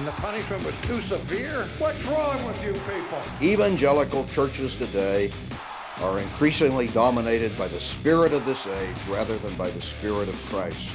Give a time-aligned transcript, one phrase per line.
[0.00, 1.68] and the punishment was too severe?
[1.76, 3.20] What's wrong with you people?
[3.42, 5.30] Evangelical churches today
[6.00, 10.36] are increasingly dominated by the spirit of this age rather than by the spirit of
[10.46, 10.90] Christ.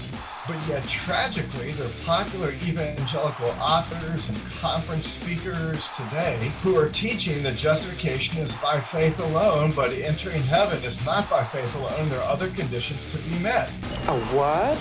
[0.48, 7.44] But yet, tragically, there are popular evangelical authors and conference speakers today who are teaching
[7.44, 12.10] that justification is by faith alone, but entering heaven is not by faith alone.
[12.10, 13.70] There are other conditions to be met.
[14.08, 14.80] A what?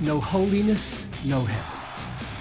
[0.00, 1.79] No holiness, no heaven.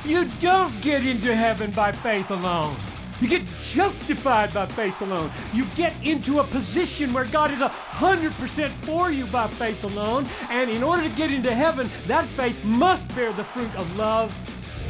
[0.06, 2.76] You don't get into heaven by faith alone.
[3.22, 5.30] You get justified by faith alone.
[5.54, 10.26] You get into a position where God is 100% for you by faith alone.
[10.50, 14.34] And in order to get into heaven, that faith must bear the fruit of love.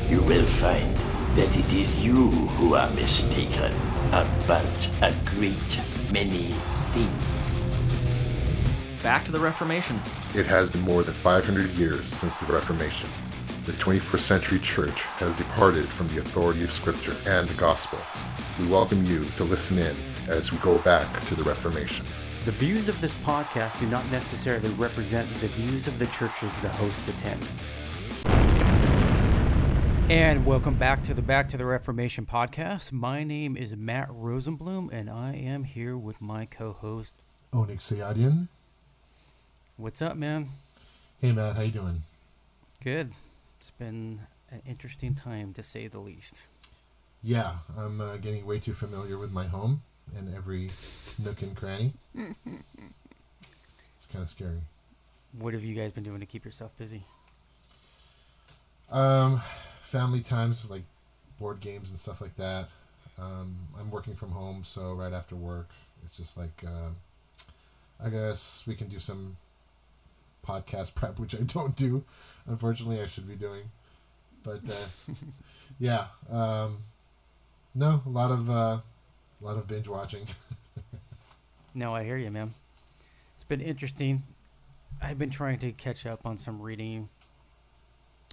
[0.08, 0.96] You will find
[1.36, 3.74] that it is you who are mistaken
[4.10, 5.80] about a great
[6.14, 6.54] many
[6.94, 7.26] things.
[9.02, 10.00] Back to the Reformation.
[10.36, 13.10] It has been more than 500 years since the Reformation
[13.66, 18.00] the 21st century church has departed from the authority of Scripture and the gospel.
[18.60, 19.96] We welcome you to listen in
[20.28, 22.06] as we go back to the Reformation.
[22.46, 26.70] The views of this podcast do not necessarily represent the views of the churches the
[26.70, 27.46] hosts attend.
[30.10, 32.92] And welcome back to the Back to the Reformation podcast.
[32.92, 37.14] My name is Matt Rosenblum, and I am here with my co-host
[37.54, 38.48] Onig Sayadian.
[39.78, 40.50] What's up, man?
[41.22, 41.56] Hey, Matt.
[41.58, 42.04] How you doing?
[42.82, 43.12] Good.
[43.60, 44.22] It's been
[44.52, 46.48] an interesting time to say the least.
[47.22, 49.82] Yeah, I'm uh, getting way too familiar with my home
[50.18, 50.70] and every
[51.22, 51.92] nook and cranny.
[52.16, 54.62] it's kind of scary.
[55.38, 57.04] What have you guys been doing to keep yourself busy?
[58.90, 59.42] Um,
[59.82, 60.84] family times like
[61.38, 62.70] board games and stuff like that.
[63.22, 65.72] Um, I'm working from home, so right after work,
[66.06, 66.92] it's just like uh,
[68.02, 69.36] I guess we can do some
[70.46, 72.04] podcast prep, which I don't do.
[72.48, 73.72] Unfortunately, I should be doing.
[74.44, 75.14] But uh,
[75.80, 76.84] yeah, um,
[77.76, 78.84] no, a lot of uh, a
[79.42, 80.26] lot of binge watching.
[81.74, 82.54] no, I hear you, man.
[83.36, 84.24] It's been interesting.
[85.02, 87.10] I've been trying to catch up on some reading,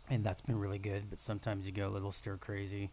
[0.09, 1.11] and that's been really good.
[1.11, 2.91] But sometimes you go a little stir crazy.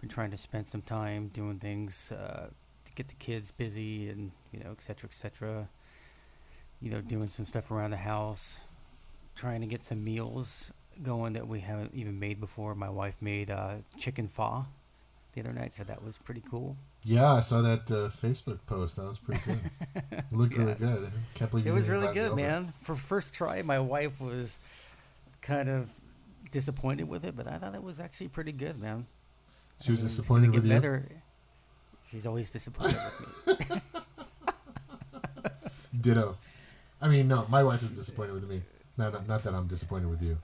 [0.00, 2.48] Been trying to spend some time doing things uh,
[2.84, 5.68] to get the kids busy, and you know, et cetera, et cetera
[6.80, 8.60] you know, doing some stuff around the house,
[9.34, 10.72] trying to get some meals
[11.02, 12.74] going that we haven't even made before.
[12.74, 14.66] My wife made uh, chicken pho
[15.32, 16.76] the other night, so that was pretty cool.
[17.04, 18.96] Yeah, I saw that uh, Facebook post.
[18.96, 19.58] That was pretty good.
[20.10, 21.12] it looked yeah, really good.
[21.34, 22.72] Can't believe it was really good, man.
[22.82, 24.58] For first try, my wife was
[25.42, 25.88] kind of
[26.50, 29.06] disappointed with it, but I thought it was actually pretty good, man.
[29.82, 30.72] She I was mean, disappointed with you.
[30.72, 31.06] Better.
[32.10, 32.96] She's always disappointed
[33.46, 33.80] with me.
[36.00, 36.36] Ditto.
[37.00, 38.62] I mean, no, my wife is disappointed with me.
[38.96, 40.38] Not, not, not that I'm disappointed with you.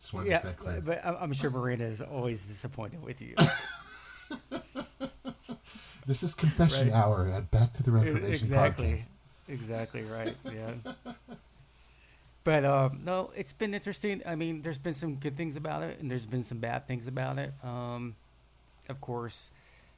[0.00, 0.80] Just want to yeah, make that clear.
[0.80, 3.34] But I'm sure Marina is always disappointed with you.
[6.06, 6.96] this is confession right.
[6.96, 8.92] hour at Back to the Reformation exactly.
[8.92, 9.08] podcast.
[9.48, 10.36] Exactly right.
[10.44, 10.92] Yeah.
[12.44, 14.22] but um, no, it's been interesting.
[14.26, 17.08] I mean, there's been some good things about it, and there's been some bad things
[17.08, 17.52] about it.
[17.62, 18.16] Um,
[18.88, 19.50] of course,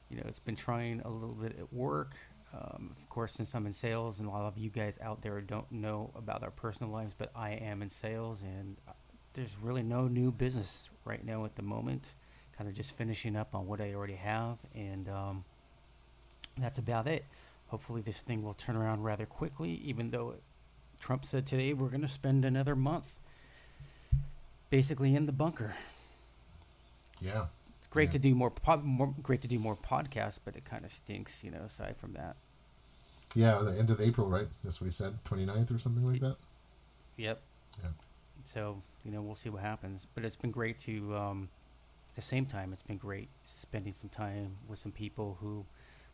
[0.09, 2.13] you know, it's been trying a little bit at work.
[2.53, 5.39] Um, of course, since I'm in sales, and a lot of you guys out there
[5.41, 8.93] don't know about our personal lives, but I am in sales, and uh,
[9.33, 12.13] there's really no new business right now at the moment.
[12.57, 15.43] Kind of just finishing up on what I already have, and um,
[16.57, 17.25] that's about it.
[17.67, 20.35] Hopefully, this thing will turn around rather quickly, even though
[20.99, 23.15] Trump said today we're going to spend another month
[24.69, 25.75] basically in the bunker.
[27.21, 27.45] Yeah.
[27.89, 28.13] Great yeah.
[28.13, 31.43] to do more, po- more, great to do more podcasts, but it kind of stinks,
[31.43, 31.61] you know.
[31.61, 32.35] Aside from that.
[33.35, 34.47] Yeah, the end of April, right?
[34.63, 36.37] That's what he said, 29th or something like that.
[37.17, 37.41] Yep.
[37.83, 37.89] Yeah.
[38.43, 40.05] So you know, we'll see what happens.
[40.13, 41.49] But it's been great to, um,
[42.09, 45.65] at the same time, it's been great spending some time with some people who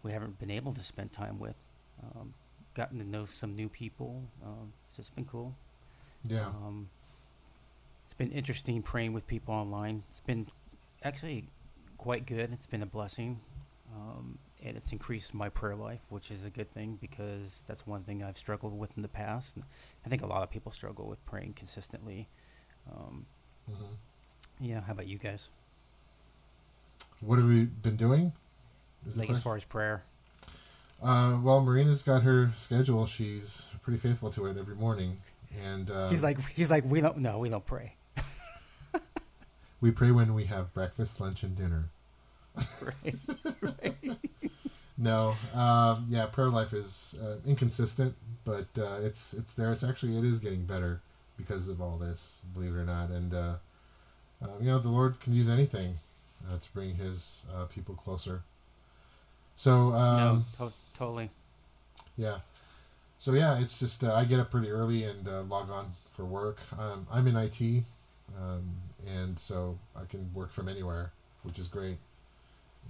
[0.04, 1.56] we haven't been able to spend time with.
[2.04, 2.36] Um,
[2.76, 5.56] gotten to know some new people, um, so it's been cool.
[6.28, 6.46] Yeah.
[6.46, 6.90] Um,
[8.04, 10.04] it's been interesting praying with people online.
[10.10, 10.48] It's been
[11.04, 11.46] actually
[12.04, 12.52] quite good.
[12.52, 13.40] It's been a blessing.
[13.96, 18.04] Um, and it's increased my prayer life, which is a good thing because that's one
[18.04, 19.56] thing I've struggled with in the past.
[19.56, 19.64] And
[20.06, 22.28] I think a lot of people struggle with praying consistently.
[22.92, 23.26] Um,
[23.72, 23.94] mm-hmm.
[24.60, 25.48] Yeah, how about you guys?
[27.22, 28.34] What have we been doing?
[29.08, 30.04] Is like as far as prayer.
[31.02, 33.06] Uh, well, Marina's got her schedule.
[33.06, 35.20] She's pretty faithful to it every morning,
[35.64, 37.96] and uh, he's like, he's like, we don't, no, we don't pray.
[39.84, 41.90] We pray when we have breakfast, lunch, and dinner.
[42.82, 43.16] right.
[43.62, 44.18] right.
[44.98, 48.16] no, um, yeah, prayer life is uh, inconsistent,
[48.46, 49.74] but uh, it's it's there.
[49.74, 51.02] It's actually it is getting better
[51.38, 53.10] because of all this, believe it or not.
[53.10, 53.56] And uh,
[54.42, 56.00] uh, you know, the Lord can use anything.
[56.50, 58.44] uh, to bring his uh, people closer.
[59.56, 61.30] So um, no, to- totally.
[62.18, 62.40] yeah,
[63.18, 66.26] so yeah, it's just uh, I get up pretty early and uh, log on for
[66.26, 66.60] work.
[66.78, 67.84] Um, I'm in IT,
[68.40, 68.76] um,
[69.08, 71.12] and so I can work from anywhere,
[71.44, 71.98] which is great.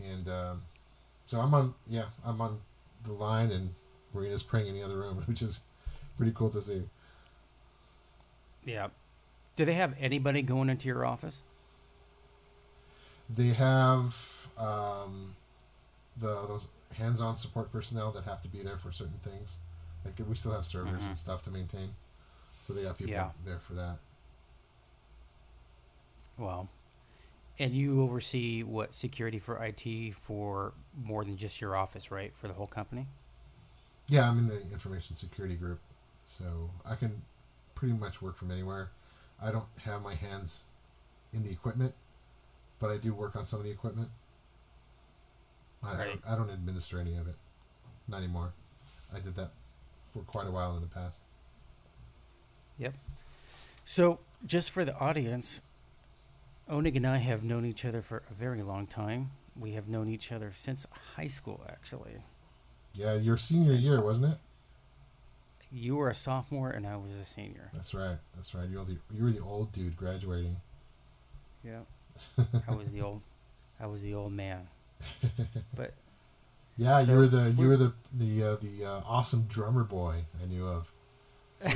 [0.04, 0.62] And um,
[1.26, 2.60] so I'm on, yeah, I'm on
[3.04, 3.74] the line, and
[4.14, 5.62] Marina's praying in the other room, which is
[6.18, 6.84] pretty cool to see.
[8.66, 8.88] Yeah.
[9.56, 11.44] Do they have anybody going into your office?
[13.30, 15.36] They have um,
[16.18, 19.58] the those hands-on support personnel that have to be there for certain things.
[20.06, 21.08] Like we still have servers Mhm.
[21.08, 21.96] and stuff to maintain,
[22.62, 23.32] so they got people Yeah.
[23.46, 23.98] there for that.
[26.38, 26.70] Well,
[27.60, 32.34] and you oversee what security for IT for more than just your office, right?
[32.36, 33.08] For the whole company.
[34.08, 35.80] Yeah, I'm in the information security group,
[36.26, 37.22] so I can
[37.76, 38.90] pretty much work from anywhere.
[39.42, 40.64] I don't have my hands
[41.32, 41.94] in the equipment,
[42.80, 44.10] but I do work on some of the equipment.
[45.84, 46.08] I, I, Right.
[46.24, 47.36] don't, I don't administer any of it,
[48.08, 48.54] not anymore.
[49.16, 49.52] I did that
[50.14, 51.22] for quite a while in the past.
[52.78, 52.94] Yep.
[53.86, 55.62] So, just for the audience,
[56.70, 59.32] Onig and I have known each other for a very long time.
[59.60, 62.24] We have known each other since high school, actually.
[62.94, 64.38] Yeah, your senior year, wasn't it?
[65.72, 67.70] You were a sophomore and I was a senior.
[67.74, 68.18] That's right.
[68.36, 68.70] That's right.
[68.70, 70.58] You're the you were the old dude graduating.
[71.64, 71.80] Yeah.
[72.68, 73.22] I was the old,
[73.80, 74.68] I was the old man.
[75.76, 75.94] But
[76.78, 79.84] Yeah, So you were the you we're- were the the uh, the uh, awesome drummer
[79.84, 80.92] boy I knew of.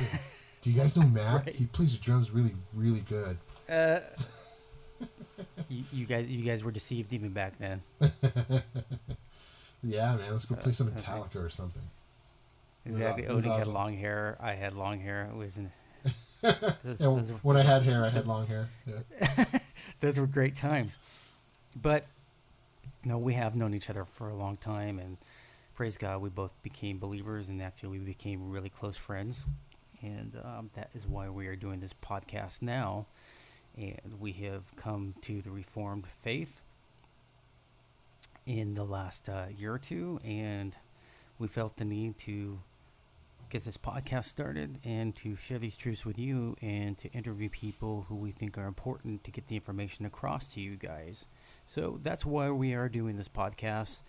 [0.60, 1.46] Do you guys know Matt?
[1.46, 1.54] Right.
[1.56, 3.36] He plays the drums really really good.
[3.68, 3.98] uh,
[5.68, 7.82] you, you guys, you guys were deceived even back then.
[9.82, 10.90] Yeah, man, let's go play some Uh.
[10.90, 11.82] Metallica or something.
[12.84, 13.26] Exactly.
[13.26, 14.36] aw- it was Onig had long hair.
[14.40, 15.28] I had long hair.
[15.32, 15.56] It was.
[15.56, 15.70] An,
[16.82, 18.68] those, those were- when I had hair, I had long hair.
[18.86, 19.44] Yeah.
[20.00, 20.98] those were great times.
[21.80, 22.06] But
[23.04, 25.16] no, we have known each other for a long time, and
[25.76, 29.44] praise God, we both became believers, and actually we became really close friends,
[30.02, 33.06] and um, that is why we are doing this podcast now.
[33.78, 36.60] And we have come to the Reformed faith
[38.44, 40.74] in the last uh, year or two, and
[41.38, 42.58] we felt the need to
[43.50, 48.06] get this podcast started and to share these truths with you and to interview people
[48.08, 51.26] who we think are important to get the information across to you guys.
[51.66, 54.02] So that's why we are doing this podcast.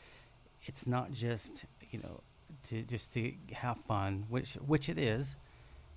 [0.66, 2.22] It's not just, you know,
[2.64, 5.38] to just to have fun, which which it is,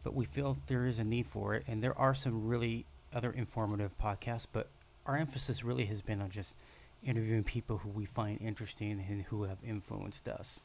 [0.04, 3.30] but we feel there is a need for it and there are some really other
[3.30, 4.68] informative podcasts, but
[5.06, 6.56] our emphasis really has been on just
[7.04, 10.62] interviewing people who we find interesting and who have influenced us.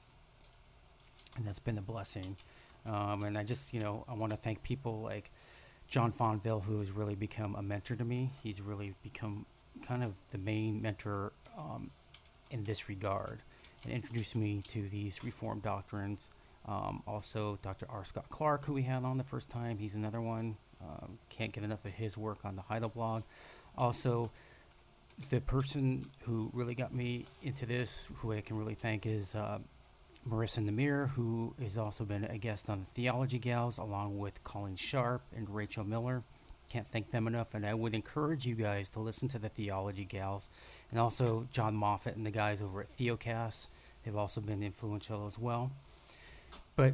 [1.36, 2.38] And that's been a blessing.
[2.86, 5.32] Um, and I just, you know, I want to thank people like
[5.88, 8.32] John Fonville, who has really become a mentor to me.
[8.44, 9.46] He's really become
[9.86, 11.92] kind of the main mentor um,
[12.50, 13.42] in this regard
[13.84, 16.30] and introduced me to these reform doctrines.
[16.68, 17.86] Um, also, Dr.
[17.90, 18.04] R.
[18.04, 20.58] Scott Clark, who we had on the first time, he's another one.
[20.82, 23.24] Um, can't get enough of his work on the Heidelblog.
[23.78, 24.32] Also,
[25.30, 29.60] the person who really got me into this, who I can really thank, is uh,
[30.30, 34.76] Marissa Namir, who has also been a guest on the Theology Gals, along with Colin
[34.76, 36.24] Sharp and Rachel Miller.
[36.70, 40.04] Can't thank them enough, and I would encourage you guys to listen to the Theology
[40.04, 40.50] Gals,
[40.92, 43.68] and also Jon Moffitt and the guys over at Theocast.
[44.04, 45.72] They've also been influential as well.
[46.78, 46.94] But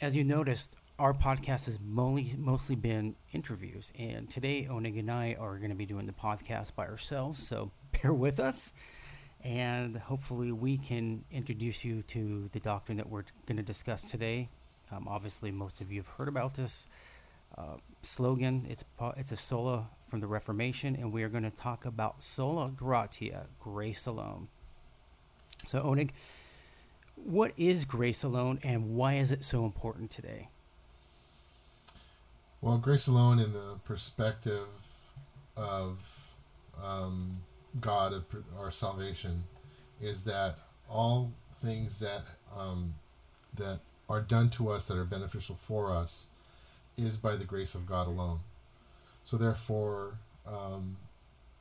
[0.00, 5.36] as you noticed, our podcast has mostly, mostly been interviews, and today Onig and I
[5.38, 8.72] are going to be doing the podcast by ourselves, so bear with us
[9.44, 14.48] and hopefully we can introduce you to the doctrine that we're going to discuss today.
[14.90, 16.86] Um, obviously, most of you have heard about this
[17.58, 18.66] uh, slogan.
[18.68, 18.84] It's
[19.16, 23.46] it's a sola from the Reformation, and we are going to talk about sola gratia,
[23.58, 24.48] grace alone.
[25.66, 26.10] So, Onig,
[27.24, 30.48] what is grace alone, and why is it so important today?
[32.60, 34.68] Well, grace alone, in the perspective
[35.56, 36.34] of
[36.82, 37.32] um,
[37.80, 38.24] God,
[38.58, 39.44] our salvation,
[40.00, 42.22] is that all things that
[42.56, 42.94] um,
[43.54, 46.26] that are done to us that are beneficial for us
[46.96, 48.40] is by the grace of God alone.
[49.24, 50.14] So, therefore,
[50.46, 50.96] um,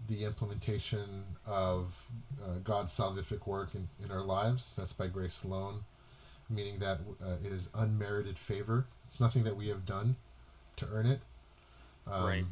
[0.08, 2.08] the implementation of
[2.43, 5.81] uh, God's salvific work in, in our lives, that's by grace alone,
[6.50, 8.86] meaning that uh, it is unmerited favor.
[9.05, 10.15] It's nothing that we have done
[10.77, 11.22] to earn it.
[12.12, 12.46] Um, Right.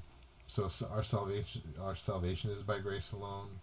[0.47, 3.59] So our salvation, our salvation is by grace alone.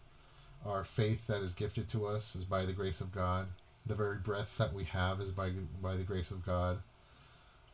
[0.65, 3.49] Our faith that is gifted to us is by the grace of God.
[3.87, 5.51] The very breath that we have is by
[5.83, 6.79] by the grace of God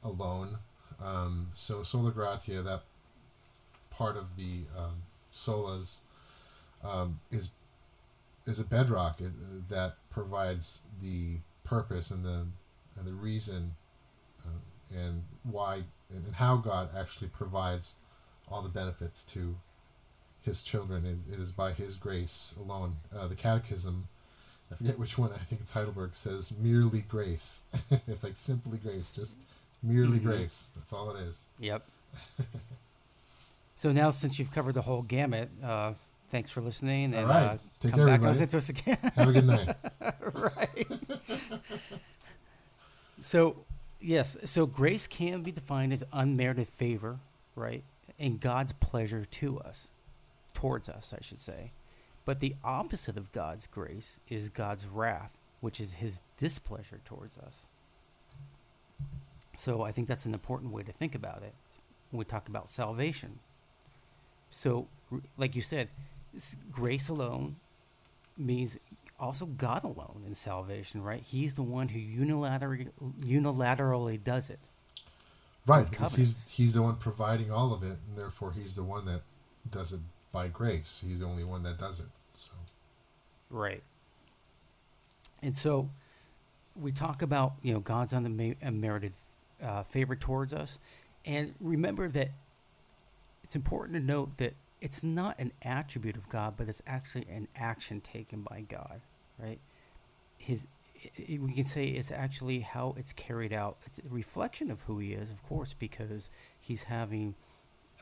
[0.03, 0.59] alone.
[1.03, 2.83] Um, so sola gratia, that
[3.91, 6.01] part of the um, solas,
[6.85, 7.51] um, is
[8.47, 9.29] is a bedrock uh,
[9.69, 12.47] that provides the purpose and the
[12.97, 13.75] and the reason
[14.45, 17.95] uh, and why and how God actually provides
[18.49, 19.57] all the benefits to
[20.43, 21.05] his children.
[21.07, 22.97] It, it is by his grace alone.
[23.17, 24.09] Uh, the Catechism,
[24.71, 25.31] I forget which one.
[25.33, 27.63] I think it's Heidelberg says merely grace.
[28.09, 29.39] it's like simply grace, just
[29.83, 30.25] merely Mhm.
[30.25, 30.69] grace.
[30.75, 31.47] That's all it is.
[31.61, 31.87] Yep.
[33.83, 35.95] so now, since you've covered the whole gamut, uh,
[36.31, 37.43] thanks for listening, and All right.
[37.43, 38.97] uh, Take come care, back and listen to us again.
[39.17, 39.77] Have a good night.
[40.23, 40.87] right.
[43.21, 43.65] so,
[44.01, 47.19] yes, so grace can be defined as unmerited favor,
[47.57, 47.83] right,
[48.21, 49.89] and God's pleasure to us,
[50.55, 51.73] towards us, I should say.
[52.25, 57.67] But the opposite of God's grace is God's wrath, which is His displeasure towards us.
[59.57, 61.55] So I think that's an important way to think about it
[62.13, 63.41] when we talk about salvation.
[64.53, 64.87] So,
[65.37, 65.89] like you said,
[66.71, 67.57] grace alone
[68.39, 68.79] means
[69.19, 71.23] also God alone in salvation, right?
[71.23, 72.91] He's the one who unilaterally
[73.23, 74.61] unilaterally does it.
[75.67, 79.07] Right, because he's he's the one providing all of it, and therefore he's the one
[79.07, 79.23] that
[79.71, 80.01] does it
[80.33, 81.03] by grace.
[81.07, 82.07] He's the only one that does it.
[82.35, 82.51] So
[83.51, 83.83] Right.
[85.43, 85.91] And so
[86.75, 89.13] we talk about, you know, God's unmerited
[89.63, 90.79] uh, favor towards us.
[91.25, 92.31] And remember that
[93.53, 97.49] it's important to note that it's not an attribute of God, but it's actually an
[97.55, 99.03] action taken by God,
[99.39, 99.61] right?
[100.39, 100.67] His,
[101.05, 103.77] i- i- we can say it's actually how it's carried out.
[103.85, 107.35] It's a reflection of who He is, of course, because He's having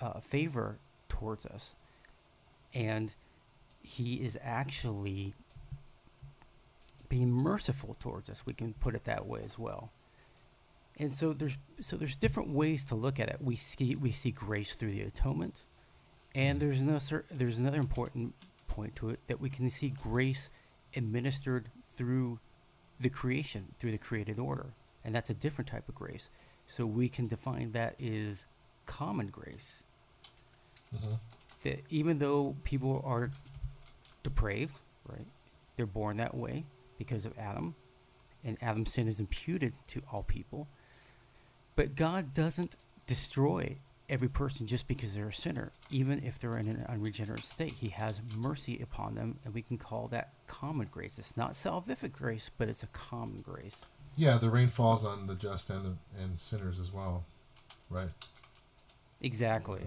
[0.01, 0.79] uh, favor
[1.09, 1.75] towards us.
[2.73, 3.13] And
[3.83, 5.35] He is actually
[7.09, 8.47] being merciful towards us.
[8.47, 9.91] We can put it that way as well.
[11.01, 13.39] And so there's so there's different ways to look at it.
[13.41, 15.65] We see we see grace through the atonement,
[16.35, 18.35] and there's another there's another important
[18.69, 20.51] point to it that we can see grace
[20.95, 22.39] administered through
[23.01, 26.29] the creation, through the created order, and that's a different type of grace.
[26.69, 28.47] So we can define that is
[28.85, 29.85] common grace.
[30.95, 31.19] Mhm.
[31.63, 33.31] That even though people are
[34.23, 34.77] depraved,
[35.09, 35.27] right?
[35.77, 36.67] They're born that way
[36.99, 37.75] because of Adam,
[38.45, 40.69] and Adam's sin is imputed to all people.
[41.77, 46.69] But God doesn't destroy every person just because they're a sinner, even if they're in
[46.69, 47.75] an unregenerate state.
[47.75, 51.19] He has mercy upon them, and we can call that common grace.
[51.19, 53.85] It's not salvific grace, but it's a common grace.
[54.17, 57.25] yeah, the rain falls on the just and the, and sinners as well,
[57.89, 58.09] right?
[59.23, 59.81] Exactly.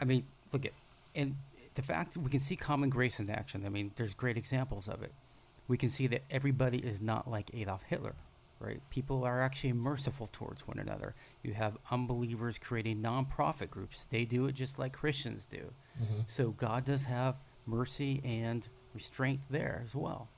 [0.00, 0.72] I mean, look at,
[1.14, 1.36] and
[1.74, 3.64] the fact we can see common grace in action.
[3.64, 5.12] I mean, there's great examples of it.
[5.68, 8.14] We can see that everybody is not like Adolf Hitler,
[8.60, 8.80] right?
[8.90, 11.14] People are actually merciful towards one another.
[11.42, 14.04] You have unbelievers creating non-profit groups.
[14.06, 15.72] They do it just like Christians do.
[16.00, 16.24] Mhm.
[16.26, 20.28] So God does have mercy and restraint there as well.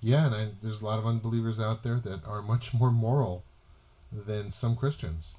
[0.00, 3.44] Yeah, and I, there's a lot of unbelievers out there that are much more moral
[4.10, 5.36] than some Christians.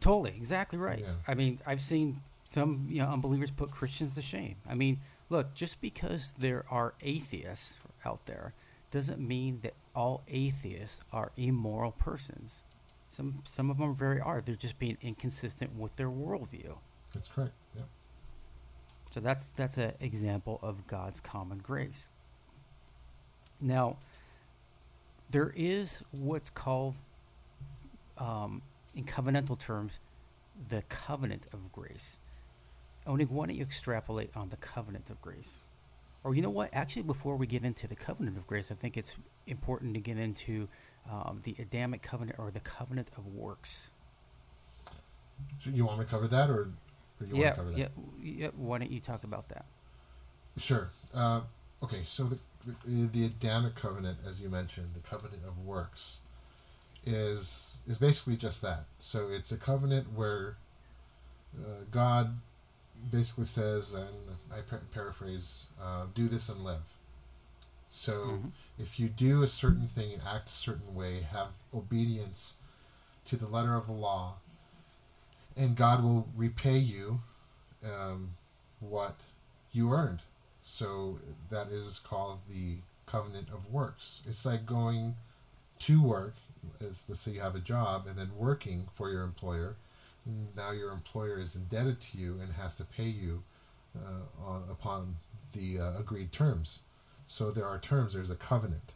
[0.00, 1.00] Totally, exactly right.
[1.00, 1.14] Yeah.
[1.26, 4.56] I mean, I've seen some you know unbelievers put Christians to shame.
[4.68, 8.54] I mean, look, just because there are atheists out there
[8.90, 12.62] doesn't mean that all atheists are immoral persons.
[13.08, 14.40] Some some of them very are.
[14.40, 16.76] They're just being inconsistent with their worldview.
[17.12, 17.52] That's correct.
[17.76, 17.82] Yeah.
[19.10, 22.08] So that's that's an example of God's common grace.
[23.60, 23.96] Now,
[25.30, 26.94] there is what's called,
[28.16, 28.62] um,
[28.96, 30.00] in covenantal terms,
[30.68, 32.18] the covenant of grace.
[33.06, 35.60] Only why don't you extrapolate on the covenant of grace?
[36.22, 36.70] Or you know what?
[36.72, 40.18] Actually, before we get into the covenant of grace, I think it's important to get
[40.18, 40.68] into
[41.10, 43.90] um, the Adamic covenant or the covenant of works.
[45.60, 46.54] So you want me to cover that, or,
[47.20, 47.78] or you yeah, want to cover that?
[47.78, 47.88] yeah,
[48.22, 48.48] yeah.
[48.56, 49.64] Why don't you talk about that?
[50.58, 50.90] Sure.
[51.14, 51.40] Uh,
[51.82, 52.38] okay, so the,
[52.84, 56.18] the the Adamic covenant, as you mentioned, the covenant of works,
[57.04, 58.84] is is basically just that.
[58.98, 60.56] So it's a covenant where
[61.58, 62.36] uh, God
[63.10, 66.82] basically says, and I par- paraphrase, uh, "Do this and live."
[67.88, 68.52] So Mhm.
[68.78, 72.56] if you do a certain thing and act a certain way, have obedience
[73.26, 74.36] to the letter of the law,
[75.56, 77.22] and God will repay you
[77.82, 78.36] um,
[78.80, 79.16] what
[79.72, 80.22] you earned.
[80.62, 84.20] So that is called the covenant of works.
[84.26, 85.16] It's like going
[85.80, 86.34] to work,
[86.80, 89.76] as let's say you have a job, and then working for your employer.
[90.56, 93.42] Now your employer is indebted to you and has to pay you
[93.96, 95.16] uh, on, upon
[95.54, 96.80] the uh, agreed terms.
[97.26, 98.14] So there are terms.
[98.14, 98.94] There's a covenant.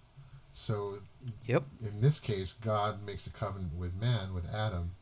[0.52, 0.98] So
[1.46, 1.64] Yep.
[1.80, 4.92] in this case, God makes a covenant with man, with Adam,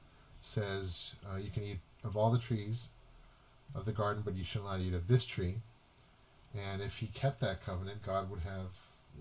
[0.40, 2.90] says uh, you can eat of all the trees
[3.74, 5.56] of the garden, but you shall not eat of this tree.
[6.54, 8.72] And if he kept that covenant, God would have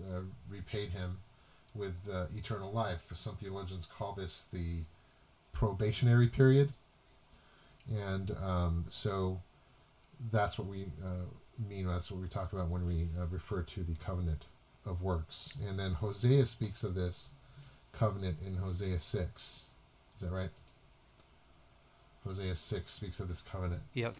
[0.02, 1.18] uh, repaid him
[1.74, 3.10] with uh, eternal life.
[3.14, 4.80] Some theologians call this the
[5.52, 6.72] probationary period.
[7.90, 9.40] And um, so
[10.30, 11.24] that's what we uh,
[11.68, 14.46] mean, that's what we talk about when we uh, refer to the covenant
[14.86, 15.58] of works.
[15.66, 17.32] And then Hosea speaks of this
[17.92, 19.66] covenant in Hosea 6.
[20.14, 20.50] Is that right?
[22.24, 23.82] Hosea 6 speaks of this covenant.
[23.94, 24.14] Yep.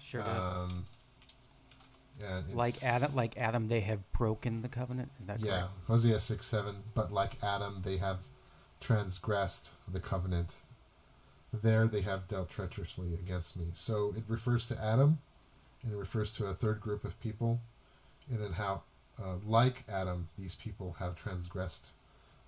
[0.00, 0.56] Sure does.
[0.56, 0.86] Um,
[2.52, 5.10] like Adam, like Adam, they have broken the covenant.
[5.20, 5.68] Is that Yeah, correct?
[5.86, 6.76] Hosea 6 7.
[6.94, 8.18] But like Adam, they have
[8.80, 10.54] transgressed the covenant.
[11.52, 13.66] There they have dealt treacherously against me.
[13.74, 15.18] So it refers to Adam,
[15.82, 17.60] and it refers to a third group of people,
[18.30, 18.82] and then how,
[19.22, 21.90] uh, like Adam, these people have transgressed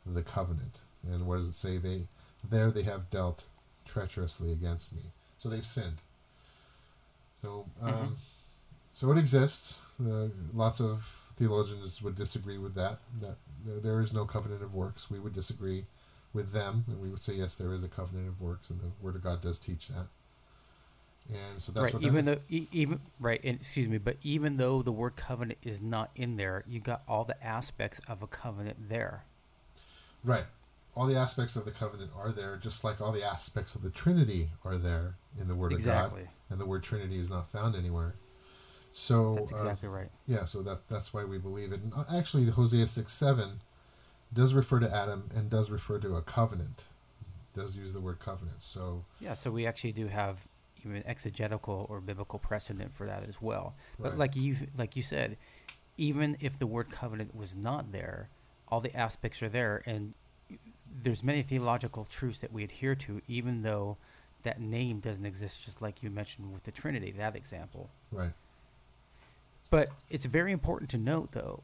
[0.07, 0.81] the covenant.
[1.07, 1.77] And what does it say?
[1.79, 2.07] They
[2.49, 3.47] there they have dealt
[3.85, 5.03] treacherously against me.
[5.39, 5.99] So they've sinned.
[7.43, 8.17] So um, Mhm.
[8.93, 9.81] so it exists.
[10.01, 13.01] Uh, lots of theologians would disagree with that.
[13.21, 15.11] That there is no covenant of works.
[15.11, 15.87] We would disagree
[16.35, 18.91] with them, and we would say yes, there is a covenant of works, and the
[19.01, 20.09] Word of God does teach that.
[21.33, 22.03] And so that's right.
[22.03, 25.81] Even though, e- even right, and, excuse me, but even though the word covenant is
[25.81, 29.25] not in there, you got all the aspects of a covenant there.
[30.23, 30.45] Right.
[30.95, 33.91] All the aspects of the covenant are there, just like all the aspects of the
[33.91, 36.13] Trinity are there in the Word of God.
[36.51, 38.17] And the word Trinity is not found anywhere.
[38.93, 40.11] So That's uh, exactly right.
[40.29, 41.81] Yeah, so that that's why we believe it.
[41.81, 43.61] And uh, actually, the Hosea six seven
[44.35, 46.85] does refer to Adam and does refer to a covenant.
[47.55, 48.63] Does use the word covenant.
[48.63, 50.47] So Yeah, so we actually do have
[50.85, 53.75] even exegetical or biblical precedent for that as well.
[53.99, 54.19] But Right.
[54.19, 55.37] like you like you said,
[55.97, 58.29] even if the word covenant was not there,
[58.69, 60.15] all the aspects are there and
[61.03, 63.97] there's many theological truths that we adhere to even though
[64.43, 67.89] that name doesn't exist just like you mentioned with the Trinity, that example.
[68.13, 68.33] right,
[69.71, 71.63] But it's very important to note, though,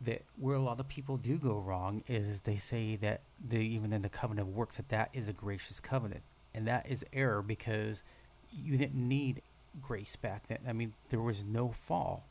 [0.00, 3.92] that where a lot of people do go wrong is they say that the, even
[3.92, 6.22] in the covenant of works that that is a gracious covenant,
[6.54, 8.04] and that is error because
[8.52, 9.42] you didn't need
[9.82, 10.58] grace back then.
[10.68, 12.24] I mean, there was no fall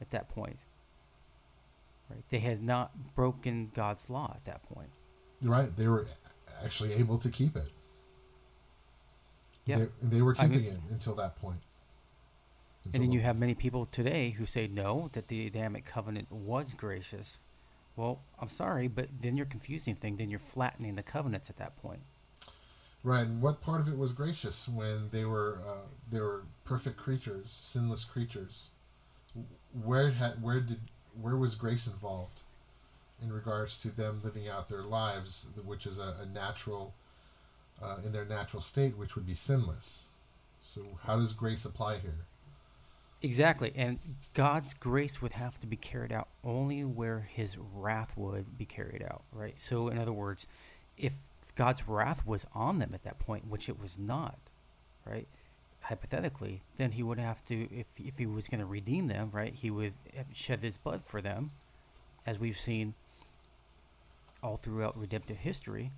[0.00, 0.58] at that point.
[2.10, 2.22] Right?
[2.30, 4.88] They had not broken God's law at that point.
[5.42, 5.74] Right.
[5.76, 6.06] They were
[6.64, 7.70] actually able to keep it.
[9.66, 9.78] Yeah.
[9.78, 11.60] They, they were I keeping mean- it until that point.
[12.92, 16.74] And then you have many people today who say no, that the Adamic covenant was
[16.74, 17.38] gracious.
[17.96, 20.18] Well, I'm sorry, but then you're confusing things.
[20.18, 22.00] Then you're flattening the covenants at that point.
[23.04, 26.96] Right, and what part of it was gracious when they were uh, they were perfect
[26.96, 28.70] creatures, sinless creatures?
[29.72, 30.80] Where had where did
[31.20, 32.40] where was grace involved
[33.22, 36.94] in regards to them living out their lives, which is a, a natural
[37.82, 40.08] uh, in their natural state, which would be sinless?
[40.60, 42.26] So how does grace apply here?
[43.20, 43.72] Exactly.
[43.74, 43.98] And
[44.34, 49.02] God's grace would have to be carried out only where his wrath would be carried
[49.02, 49.54] out, right?
[49.58, 50.46] So, in other words,
[50.96, 51.14] if
[51.56, 54.38] God's wrath was on them at that point, which it was not,
[55.04, 55.26] right?
[55.80, 59.54] Hypothetically, then he would have to, if, if he was going to redeem them, right,
[59.54, 59.94] he would
[60.32, 61.50] shed his blood for them,
[62.24, 62.94] as we've seen
[64.42, 65.90] all throughout redemptive history.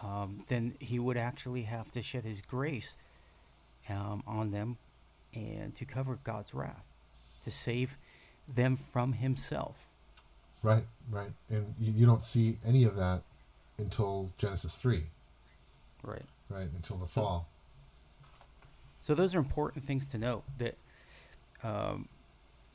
[0.00, 2.94] Um, then he would actually have to shed his grace
[3.88, 4.76] um, on them
[5.34, 6.84] and to cover God's wrath,
[7.44, 7.98] to save
[8.46, 9.86] them from himself.
[10.62, 13.22] Right, right, and you, you don't see any of that
[13.78, 15.04] until Genesis three,
[16.02, 16.24] Right.
[16.48, 16.68] right?
[16.74, 17.48] Until the So- fall.
[19.00, 20.42] So those are important things to note.
[20.58, 20.76] That
[21.62, 22.08] um,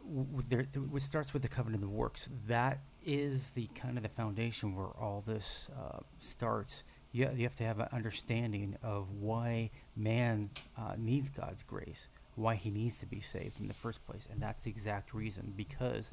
[0.03, 2.29] w- there, th- what starts with the covenant of works.
[2.47, 6.83] That is the kind of the foundation where all this uh, starts.
[7.11, 12.07] You, ha- you have to have an understanding of why man uh, needs God's grace,
[12.35, 15.53] why he needs to be saved in the first place, and that's the exact reason.
[15.55, 16.11] Because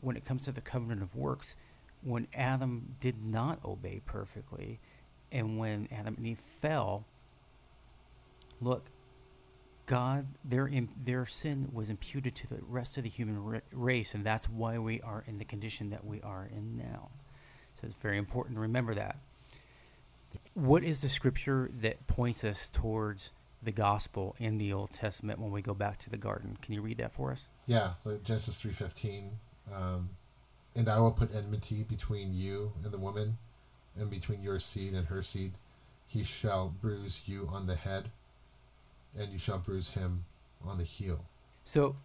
[0.00, 1.56] when it comes to the covenant of works,
[2.02, 4.80] when Adam did not obey perfectly,
[5.30, 7.04] and when Adam and Eve fell,
[8.60, 8.86] look,
[9.86, 14.24] God, their their sin was imputed to the rest of the human ra- race, and
[14.24, 17.10] that's why we are in the condition that we are in now.
[17.74, 19.18] So it's very important to remember that.
[20.54, 25.50] What is the scripture that points us towards the gospel in the Old Testament when
[25.50, 26.56] we go back to the garden?
[26.62, 27.50] Can you read that for us?
[27.66, 27.94] Yeah,
[28.24, 29.38] Genesis three fifteen,
[29.74, 30.10] um,
[30.74, 33.38] and I will put enmity between you and the woman,
[33.98, 35.52] and between your seed and her seed.
[36.06, 38.10] He shall bruise you on the head,
[39.16, 40.24] and you shall bruise him
[40.66, 41.24] on the heel.
[41.64, 41.96] So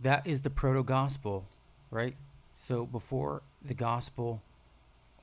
[0.00, 1.46] that is the proto gospel,
[1.90, 2.14] right?
[2.56, 4.42] So before the gospel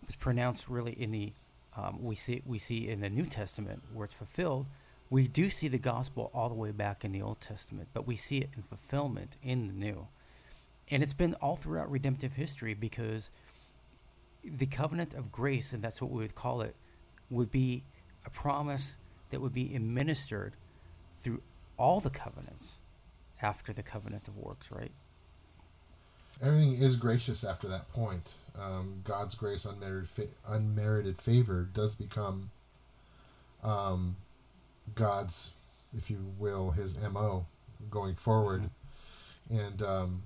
[0.06, 1.34] was pronounced really in the
[1.76, 4.66] um, we see we see in the New Testament where it's fulfilled,
[5.12, 8.16] we do see the gospel all the way back in the Old Testament, but we
[8.16, 10.08] see it in fulfillment in the New.
[10.90, 13.30] And it's been all throughout redemptive history because
[14.44, 16.76] the covenant of grace, and that's what we would call it,
[17.30, 17.84] would be
[18.26, 18.96] a promise
[19.32, 20.54] that would be administered
[21.20, 21.42] through
[21.78, 22.78] all the covenants
[23.42, 24.92] after the covenant of works, right?
[26.42, 28.36] Everything is gracious after that point.
[28.58, 32.50] Um, God's grace, unmerited, fa- unmerited favor, does become
[33.62, 34.16] um,
[34.96, 35.52] God's,
[35.96, 37.46] if you will, his mo
[37.90, 38.70] going forward,
[39.50, 40.24] and um,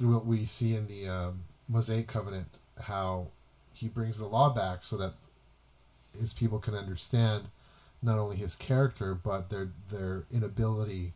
[0.00, 2.48] what we see in the um, Mosaic covenant,
[2.82, 3.28] how
[3.72, 5.14] he brings the law back so that
[6.18, 7.48] his people can understand
[8.02, 11.12] not only his character but their their inability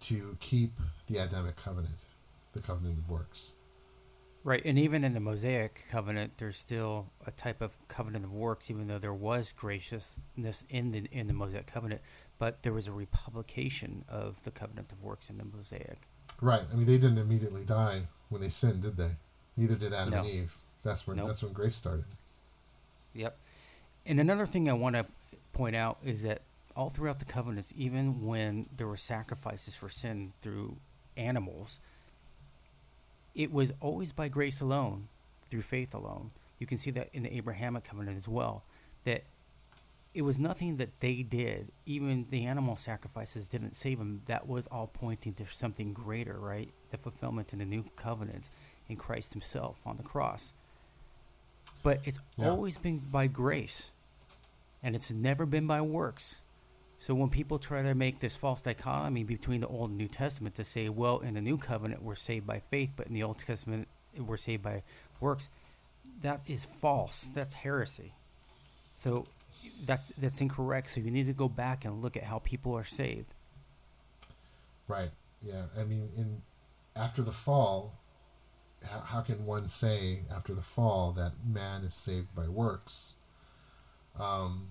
[0.00, 0.72] to keep
[1.06, 2.04] the Adamic covenant,
[2.52, 3.52] the covenant of works.
[4.44, 8.70] Right, and even in the Mosaic covenant, there's still a type of covenant of works,
[8.70, 12.00] even though there was graciousness in the in the Mosaic covenant,
[12.38, 16.08] but there was a republication of the covenant of works in the Mosaic.
[16.40, 16.62] Right.
[16.72, 19.10] I mean, they didn't immediately die when they sinned, did they?
[19.56, 20.20] Neither did Adam No.
[20.20, 20.56] and Eve.
[20.82, 21.28] That's when Nope.
[21.28, 22.04] that's when grace started.
[23.14, 23.36] Yep.
[24.06, 25.06] And another thing I want to
[25.52, 26.42] point out is that
[26.74, 30.78] all throughout the covenants, even when there were sacrifices for sin through
[31.16, 31.78] animals,
[33.34, 35.08] it was always by grace alone,
[35.48, 36.30] through faith alone.
[36.58, 38.64] You can see that in the Abrahamic covenant as well,
[39.04, 39.24] that
[40.14, 41.72] it was nothing that they did.
[41.86, 44.22] Even the animal sacrifices didn't save them.
[44.26, 46.70] That was all pointing to something greater, right?
[46.90, 48.50] The fulfillment in the new covenant
[48.88, 50.52] in Christ Himself on the cross.
[51.82, 52.50] But it's Yeah.
[52.50, 53.90] always been by grace,
[54.82, 56.42] and it's never been by works.
[57.02, 60.54] So when people try to make this false dichotomy between the Old and New Testament
[60.54, 63.38] to say, well, in the New Covenant we're saved by faith, but in the Old
[63.38, 64.84] Testament we're saved by
[65.18, 65.50] works,
[66.20, 67.28] that is false.
[67.34, 68.12] That's heresy.
[68.94, 69.26] So
[69.84, 70.90] that's that's incorrect.
[70.90, 73.34] So you need to go back and look at how people are saved.
[74.86, 75.10] Right.
[75.44, 75.64] Yeah.
[75.76, 76.40] I mean, in
[76.94, 77.98] after the fall,
[78.84, 83.16] how, how can one say after the fall that man is saved by works?
[84.20, 84.68] Um,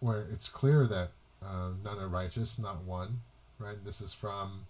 [0.00, 1.10] where it's clear that
[1.46, 3.20] uh, none are righteous, not one.
[3.58, 3.82] Right.
[3.84, 4.66] This is from,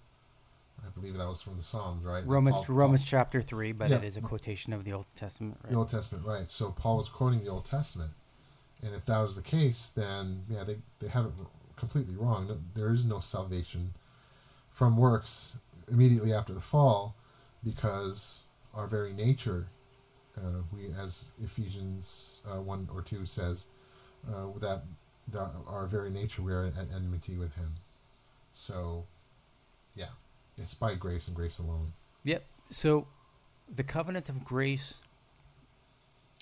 [0.85, 2.25] I believe that was from the Psalms, right?
[2.27, 3.97] Romans Paul- Romans chapter three, but Yeah.
[3.97, 5.59] it is a quotation of the Old Testament.
[5.65, 5.71] Right?
[5.73, 6.49] The Old Testament, right.
[6.49, 8.13] So Paul was quoting the Old Testament.
[8.83, 11.33] And if that was the case, then, yeah, they, they have it
[11.77, 12.63] completely wrong.
[12.75, 13.95] There is no salvation
[14.71, 15.57] from works
[15.89, 17.15] immediately after the fall
[17.65, 19.69] because our very nature,
[20.37, 23.69] uh, we, as Ephesians uh, 1 or 2 says,
[24.29, 24.83] uh, that,
[25.29, 27.75] that our very nature we are at enmity with him.
[28.53, 29.05] So,
[29.95, 30.11] yeah,
[30.57, 31.93] it's by grace and grace alone.
[32.25, 32.45] Yep.
[32.71, 33.07] So
[33.75, 34.95] the covenant of grace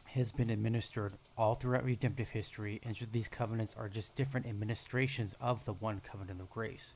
[0.06, 5.64] has been administered all throughout redemptive history, and these covenants are just different administrations of
[5.64, 6.94] the one covenant of grace.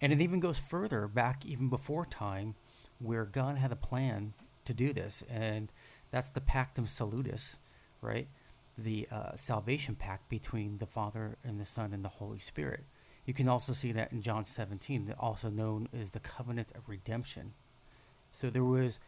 [0.00, 2.56] And it even goes further back, even before time,
[2.98, 4.32] where God had a plan
[4.64, 5.70] to do this, and
[6.10, 7.58] that's the Pactum Salutis,
[8.00, 8.26] right?
[8.76, 12.84] The uh, salvation pact between the Father and the Son and the Holy Spirit.
[13.26, 17.52] You can also see that in John 17, also known as the covenant of redemption.
[18.32, 18.98] So there was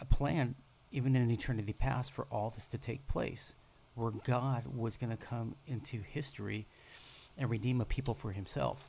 [0.00, 0.56] a plan,
[0.90, 3.54] even in eternity past, for all this to take place,
[3.94, 6.66] where God was going to come into history
[7.38, 8.88] and redeem a people for Himself.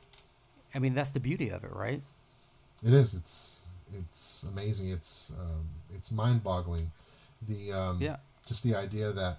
[0.74, 2.02] I mean, that's the beauty of it, right?
[2.84, 3.14] It is.
[3.14, 4.90] It's it's amazing.
[4.90, 6.90] It's um, it's mind boggling.
[7.46, 8.16] The um, Yeah.
[8.44, 9.38] just the idea that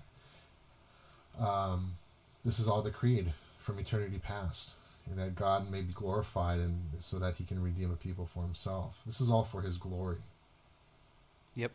[1.40, 1.98] um,
[2.44, 4.76] this is all decreed from eternity past,
[5.10, 8.44] and that God may be glorified, and so that He can redeem a people for
[8.44, 9.02] Himself.
[9.06, 10.18] This is all for His glory.
[11.56, 11.72] Yep.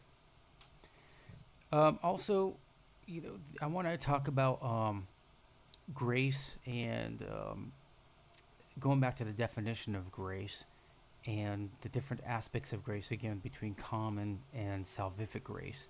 [1.72, 2.56] Um, also,
[3.06, 5.06] you know, I want to talk about um,
[5.94, 7.72] grace and um,
[8.78, 10.64] going back to the definition of grace
[11.26, 15.88] and the different aspects of grace again between common and salvific grace.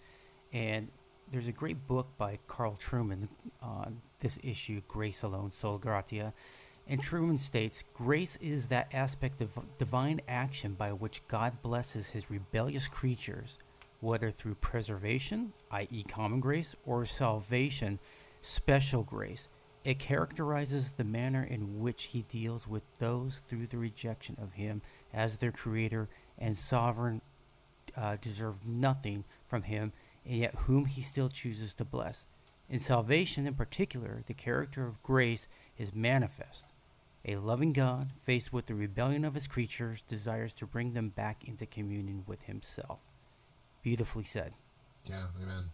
[0.52, 0.88] And
[1.30, 3.28] there's a great book by Carl Trueman
[3.62, 6.32] on this issue, Grace Alone, Sol Gratia.
[6.88, 12.30] And Trueman states Grace is that aspect of divine action by which God blesses his
[12.30, 13.58] rebellious creatures,
[14.00, 18.00] whether through preservation, i.e., common grace, or salvation,
[18.40, 19.48] special grace.
[19.84, 24.82] It characterizes the manner in which he deals with those through the rejection of him
[25.14, 27.22] as their creator and sovereign
[27.96, 29.92] uh, deserve nothing from him,
[30.26, 32.26] and yet whom he still chooses to bless.
[32.68, 36.66] In salvation, in particular, the character of grace is manifest.
[37.24, 41.44] A loving God, faced with the rebellion of his creatures, desires to bring them back
[41.44, 43.00] into communion with himself.
[43.82, 44.54] Beautifully said.
[45.04, 45.70] Yeah, Amen.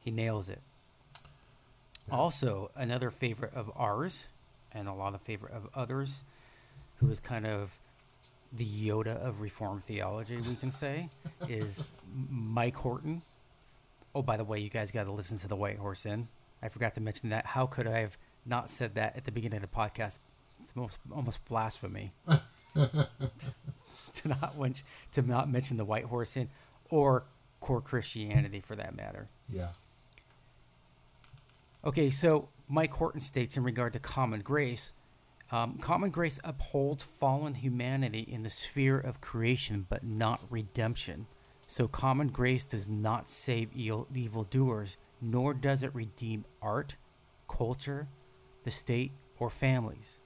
[0.00, 0.60] He nails it.
[2.08, 2.16] Yeah.
[2.16, 4.28] Also, another favorite of ours,
[4.72, 6.24] and a lot of favorite of others,
[6.96, 7.78] who is kind of
[8.52, 11.08] the Yoda of Reformed theology, we can say,
[11.48, 13.22] is Mike Horton.
[14.14, 16.28] Oh, by the way, you guys got to listen to the White Horse Inn.
[16.62, 17.46] I forgot to mention that.
[17.46, 20.18] How could I have not said that at the beginning of the podcast?
[20.60, 22.12] It's almost, almost blasphemy
[22.74, 26.50] to not wench, to not mention the White Horse Inn
[26.90, 27.24] or
[27.60, 29.28] core Christianity for that matter.
[29.48, 29.68] Yeah.
[31.84, 34.92] Okay, so Mike Horton states in regard to common grace
[35.52, 41.26] um, common grace upholds fallen humanity in the sphere of creation, but not redemption.
[41.66, 46.96] So, common grace does not save evil, evildoers, nor does it redeem art,
[47.48, 48.08] culture,
[48.64, 50.18] the state, or families.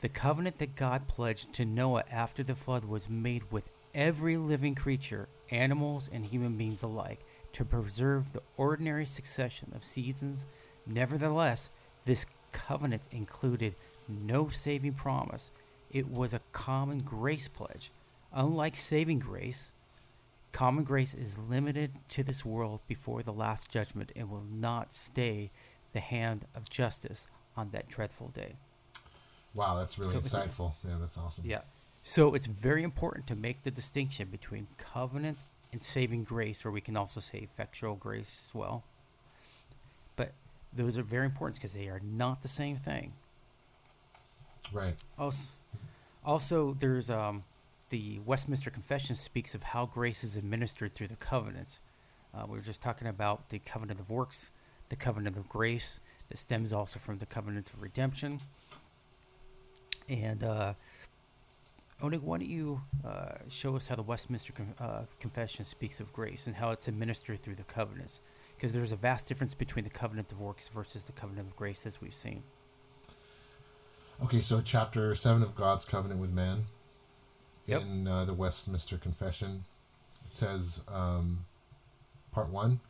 [0.00, 4.74] The covenant that God pledged to Noah after the flood was made with every living
[4.74, 7.20] creature, animals and human beings alike,
[7.52, 10.46] to preserve the ordinary succession of seasons.
[10.86, 11.70] Nevertheless,
[12.04, 13.74] this covenant included
[14.08, 15.50] no saving promise.
[15.90, 17.90] It was a common grace pledge.
[18.32, 19.72] Unlike saving grace,
[20.52, 25.50] common grace is limited to this world before the last judgment and will not stay
[25.92, 28.56] the hand of justice on that dreadful day.
[29.54, 30.74] Wow, that's really So insightful.
[30.86, 31.44] Yeah, that's awesome.
[31.46, 31.60] Yeah.
[32.02, 35.38] So it's very important to make the distinction between covenant
[35.72, 38.84] and saving grace, or we can also say effectual grace as well.
[40.16, 40.32] But
[40.72, 43.12] those are very important because they are not the same thing.
[44.72, 44.94] Right.
[45.18, 45.48] Also,
[46.24, 47.44] also there's um,
[47.90, 51.80] the Westminster Confession speaks of how grace is administered through the covenants.
[52.34, 54.50] Uh, we were just talking about the covenant of works,
[54.90, 58.40] the covenant of grace that stems also from the covenant of redemption.
[60.08, 60.74] And uh,
[62.02, 66.46] Onig, why don't you uh, show us how the Westminster uh, Confession speaks of grace
[66.46, 68.20] and how it's administered through the covenants?
[68.54, 71.86] Because there's a vast difference between the covenant of works versus the covenant of grace,
[71.86, 72.42] as we've seen.
[74.20, 76.66] Okay, so chapter 7 of God's Covenant with Man
[77.66, 77.82] Yep.
[77.82, 79.64] in uh, the Westminster Confession.
[80.26, 81.44] It says, um,
[82.32, 82.80] part 1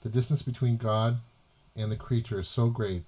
[0.00, 1.18] The distance between God
[1.76, 3.04] and the creature is so great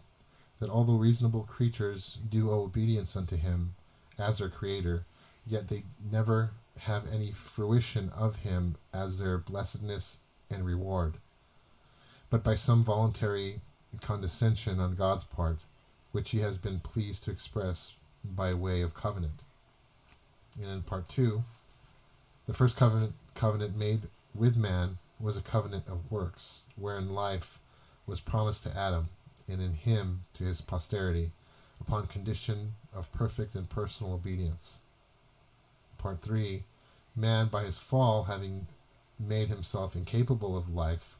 [0.58, 3.74] that although reasonable creatures do owe obedience unto him
[4.18, 5.06] as their creator,
[5.46, 10.18] yet they never have any fruition of him as their blessedness
[10.50, 11.14] and reward.
[12.28, 13.62] But by some voluntary
[14.02, 15.60] condescension on God's part,
[16.12, 17.94] which he has been pleased to express
[18.24, 19.44] by way of covenant.
[20.60, 21.44] And in part two,
[22.46, 27.58] the first covenant covenant made with man was a covenant of works, wherein life
[28.06, 29.08] was promised to Adam,
[29.46, 31.32] and in him to his posterity,
[31.80, 34.80] upon condition of perfect and personal obedience.
[35.98, 36.64] Part three,
[37.14, 38.66] man by his fall having
[39.18, 41.18] made himself incapable of life,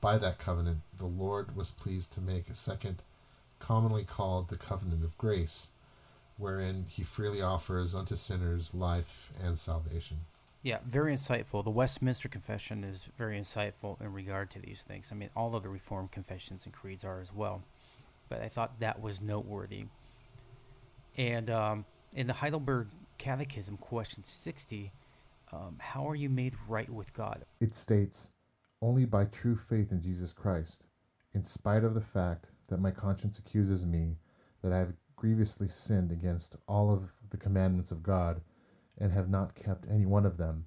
[0.00, 3.02] by that covenant the Lord was pleased to make a second
[3.58, 5.70] commonly called the covenant of grace,
[6.36, 10.18] wherein he freely offers unto sinners life and salvation.
[10.62, 11.62] Yeah, very insightful.
[11.62, 15.10] The Westminster Confession is very insightful in regard to these things.
[15.12, 17.62] I mean, all of the Reformed confessions and creeds are as well.
[18.28, 19.86] But I thought that was noteworthy.
[21.16, 24.92] And um, in the Heidelberg Catechism, question 60,
[25.52, 27.44] um, how are you made right with God?
[27.60, 28.32] It states,
[28.82, 30.84] Only by true faith in Jesus Christ,
[31.34, 34.16] in spite of the fact that my conscience accuses me
[34.62, 38.40] that I have grievously sinned against all of the commandments of God
[38.98, 40.66] and have not kept any one of them,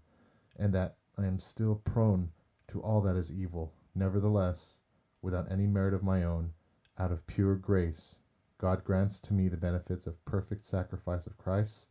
[0.57, 2.31] and that I am still prone
[2.67, 3.73] to all that is evil.
[3.95, 4.79] Nevertheless,
[5.21, 6.53] without any merit of my own,
[6.97, 8.19] out of pure grace,
[8.57, 11.87] God grants to me the benefits of perfect sacrifice of Christ,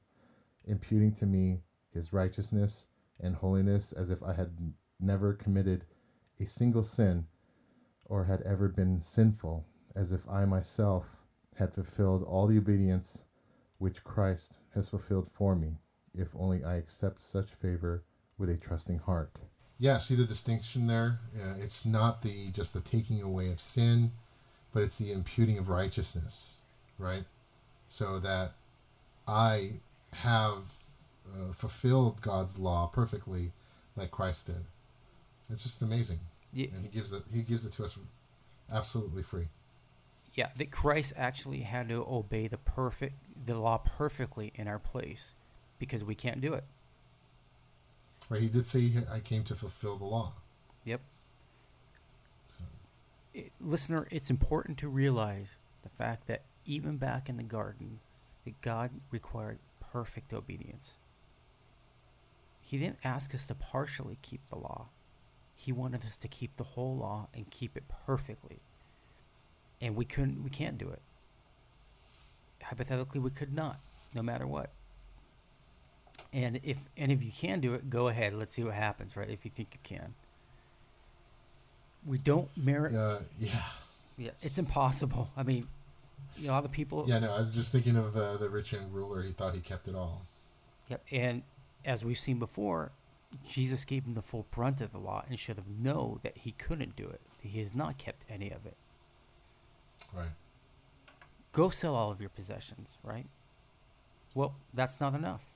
[0.65, 1.61] imputing to me
[1.93, 2.87] his righteousness
[3.19, 5.85] and holiness as if I had never committed
[6.39, 7.27] a single sin
[8.07, 11.05] or had ever been sinful, as if I myself
[11.57, 13.23] had fulfilled all the obedience
[13.79, 15.79] which Christ has fulfilled for me,
[16.15, 18.03] if only I accept such favor
[18.39, 19.39] with a trusting heart.
[19.79, 21.21] Yeah, see the distinction there.
[21.35, 24.13] Uh, it's not the just the taking away of sin,
[24.73, 26.61] but it's the imputing of righteousness,
[26.99, 27.25] right?
[27.89, 28.53] So that
[29.27, 29.73] I
[30.13, 30.83] have
[31.27, 33.53] uh, fulfilled God's law perfectly,
[33.97, 34.65] like Christ did.
[35.51, 36.21] It's just amazing,
[36.53, 37.23] Yeah, and He gives it.
[37.33, 37.99] He gives it to us
[38.73, 39.49] absolutely free.
[40.41, 43.13] Yeah, that Christ actually had to obey the perfect,
[43.45, 45.35] the law perfectly in our place,
[45.79, 46.65] because we can't do it.
[48.31, 48.41] Right?
[48.41, 50.33] He did say, "I came to fulfill the law."
[50.87, 51.03] Yep.
[52.53, 52.65] So,
[53.35, 58.01] it, listener, it's important to realize the fact that even back in the garden,
[58.47, 59.59] that God required
[59.93, 60.95] perfect obedience.
[62.63, 64.89] He didn't ask us to partially keep the law.
[65.55, 68.63] He wanted us to keep the whole law and keep it perfectly.
[69.81, 71.01] And we couldn't we can't do it.
[72.63, 73.81] hypothetically we could not,
[74.15, 74.71] no matter what.
[76.33, 78.35] And if and if you can do it, go ahead.
[78.35, 79.29] Let's see what happens, right?
[79.31, 80.15] If you think you can.
[82.07, 82.95] We don't merit.
[82.95, 83.63] Uh, yeah.
[84.17, 85.31] Yeah, it's impossible.
[85.37, 85.67] I mean,
[86.39, 87.05] you know, all the people.
[87.09, 89.23] Yeah, no, I'm just thinking of uh, the rich young ruler.
[89.23, 90.27] He thought he kept it all.
[90.89, 91.05] Yep.
[91.13, 91.43] And
[91.85, 92.93] as we've seen before,
[93.49, 96.53] Jesus gave him the full brunt of the law and should have known that he
[96.53, 97.21] couldn't do it.
[97.41, 98.77] He has not kept any of it.
[100.15, 100.31] Right.
[101.53, 103.27] Go sell all of your possessions, right?
[104.35, 105.47] Well, that's not enough.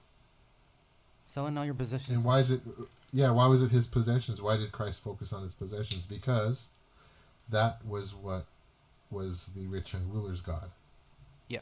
[1.24, 2.16] Selling all your possessions.
[2.18, 2.60] And why is it?
[3.12, 4.42] Yeah, why was it his possessions?
[4.42, 6.06] Why did Christ focus on his possessions?
[6.06, 6.70] Because
[7.48, 8.46] that was what
[9.10, 10.70] was the rich and ruler's God.
[11.48, 11.60] Yeah.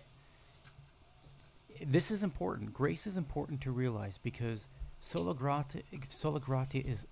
[1.85, 2.73] This is important.
[2.73, 4.67] Grace is important to realize because
[5.01, 7.07] sola gratia, sola gratia is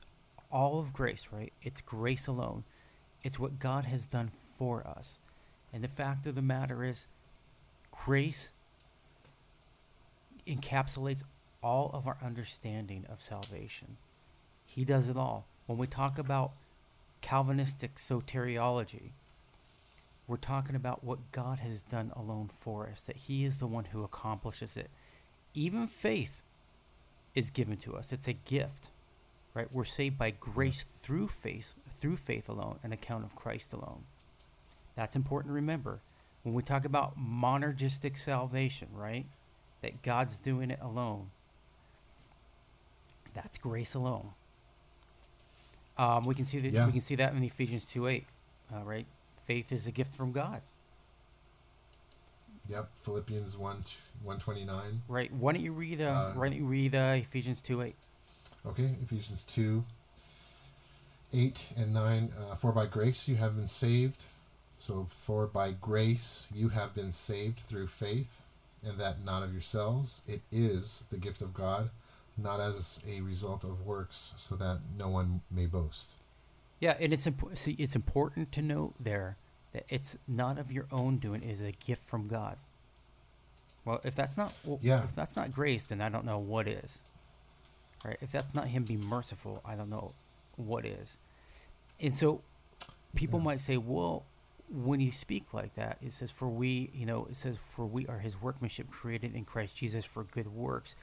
[0.50, 1.52] all of grace, right?
[1.62, 2.64] It's grace alone.
[3.22, 5.20] It's what God has done for us.
[5.72, 7.06] And the fact of the matter is,
[7.92, 8.52] grace
[10.46, 11.22] encapsulates
[11.62, 13.96] all of our understanding of salvation.
[14.64, 15.46] He does it all.
[15.66, 16.52] When we talk about
[17.20, 19.10] Calvinistic soteriology,
[20.26, 23.86] we're talking about what God has done alone for us, that He is the one
[23.86, 24.90] who accomplishes it.
[25.54, 26.42] Even faith
[27.34, 28.90] is given to us, it's a gift.
[29.52, 29.66] Right?
[29.72, 34.04] We're saved by grace through faith, through faith alone, an account of Christ alone.
[35.00, 36.00] That's important to remember.
[36.42, 39.24] When we talk about monergistic salvation, right?
[39.80, 41.30] That God's doing it alone.
[43.32, 44.32] That's grace alone.
[45.96, 46.84] Um, we can see that Yeah.
[46.84, 48.26] we can see that in Ephesians two eight,
[48.70, 49.06] uh, right?
[49.46, 50.60] Faith is a gift from God,
[52.68, 53.84] Yep, Philippians 1
[54.22, 55.00] 129.
[55.08, 55.32] right?
[55.32, 56.02] Why don't you read?
[56.02, 57.96] Uh, Uh, why don't you read uh, Ephesians two eight?
[58.66, 59.82] Okay, Ephesians 2
[61.32, 62.34] 8 and 9.
[62.38, 64.26] Uh, for by grace you have been saved.
[64.80, 68.42] So, for by grace you have been saved through faith,
[68.82, 70.22] and that not of yourselves.
[70.26, 71.90] It is the gift of God,
[72.38, 76.16] not as a result of works, so that no one may boast.
[76.80, 79.36] Yeah, and it's imp- see, it's important to note there
[79.74, 82.56] that it's not of your own doing; it is a gift from God.
[83.84, 85.04] Well, if that's not well, Yeah.
[85.04, 87.02] if that's not grace, then I don't know what is.
[88.02, 88.16] Right?
[88.22, 90.14] If that's not Him being merciful, I don't know
[90.56, 91.18] what is.
[92.00, 92.40] And so,
[93.14, 93.44] people Yeah.
[93.44, 94.24] might say, "Well,
[94.70, 98.06] when you speak like that, it says, for we, you know, it says, for we
[98.06, 100.94] are His workmanship, created in Christ Jesus for good works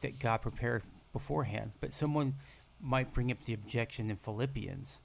[0.00, 0.82] that God prepared
[1.12, 2.34] beforehand." But someone
[2.80, 5.00] might bring up the objection in Philippians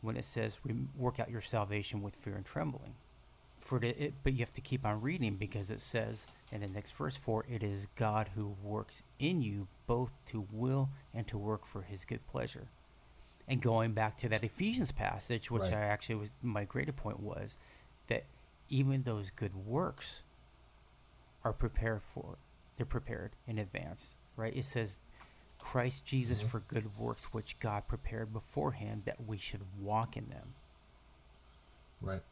[0.00, 2.94] when it says, "We work out your salvation with fear and trembling."
[3.60, 6.68] For the, it, but you have to keep on reading because it says in the
[6.68, 11.36] next verse, "For it is God who works in you both to will and to
[11.36, 12.68] work for His good pleasure."
[13.48, 15.72] And going back to that Ephesians passage, which Right.
[15.74, 17.56] I actually was my greater point was
[18.08, 18.26] that
[18.68, 20.22] even those good works
[21.42, 22.36] are prepared for.
[22.76, 24.54] They're prepared in advance, right?
[24.54, 24.98] It says
[25.58, 26.48] Christ Jesus Mhm.
[26.48, 30.54] for good works which God prepared beforehand that we should walk in them.
[32.00, 32.22] Right?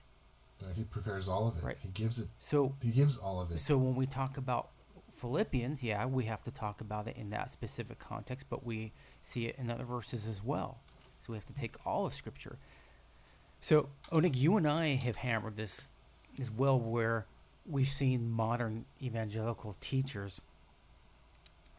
[0.63, 1.65] Uh, he prepares all of it.
[1.65, 1.79] Right.
[1.79, 2.29] He gives it.
[2.39, 3.59] So He gives all of it.
[3.59, 4.71] So when we talk about
[5.13, 9.47] Philippians, yeah, we have to talk about it in that specific context, but we see
[9.47, 10.79] it in other verses as well.
[11.27, 12.57] So we have to take all of Scripture.
[13.61, 15.89] So Onig, you and I have hammered this
[16.41, 17.27] as well, where
[17.69, 20.41] we've seen modern evangelical teachers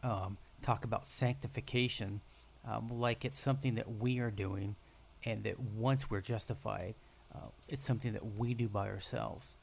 [0.02, 2.20] um, talk about sanctification
[2.66, 4.76] um, like it's something that we are doing,
[5.24, 6.94] and that once we're justified,
[7.34, 9.56] uh, it's something that we do by ourselves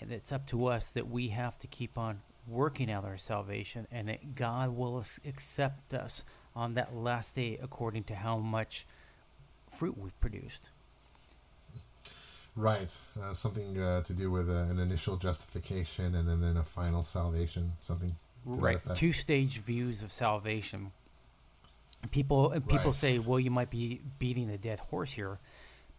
[0.00, 3.86] and it's up to us that we have to keep on working out our salvation
[3.90, 8.86] and that God will accept us on that last day according to how much
[9.74, 10.70] fruit we've produced.
[12.56, 12.96] Right.
[13.20, 17.02] Uh, something uh, to do with uh, an initial justification and then, then a final
[17.02, 17.72] salvation.
[17.80, 18.16] Something.
[18.44, 18.78] Right.
[18.94, 20.92] Two stage views of salvation.
[22.10, 22.94] People people Right.
[22.94, 25.38] say, well, you might be beating a dead horse here.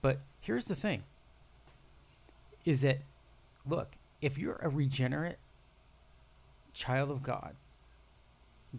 [0.01, 1.03] But here's the thing
[2.63, 2.99] is that,
[3.67, 5.37] look, if you're a regenerate
[6.73, 7.55] child of God,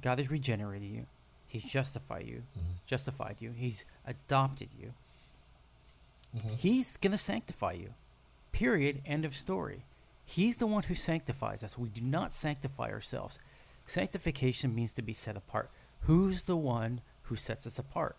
[0.01, 1.07] God has regenerated you.
[1.59, 2.63] He's justified you, Mhm.
[2.87, 3.53] justified you.
[3.53, 4.93] He's adopted you.
[6.35, 6.57] Mhm.
[6.57, 7.95] He's going to sanctify you.
[8.53, 9.03] Period.
[9.07, 9.85] End of story.
[10.25, 11.79] He's the one who sanctifies us.
[11.79, 13.39] We do not sanctify ourselves.
[13.87, 15.71] Sanctification means to be set apart.
[16.01, 18.17] Who's the one who sets us apart?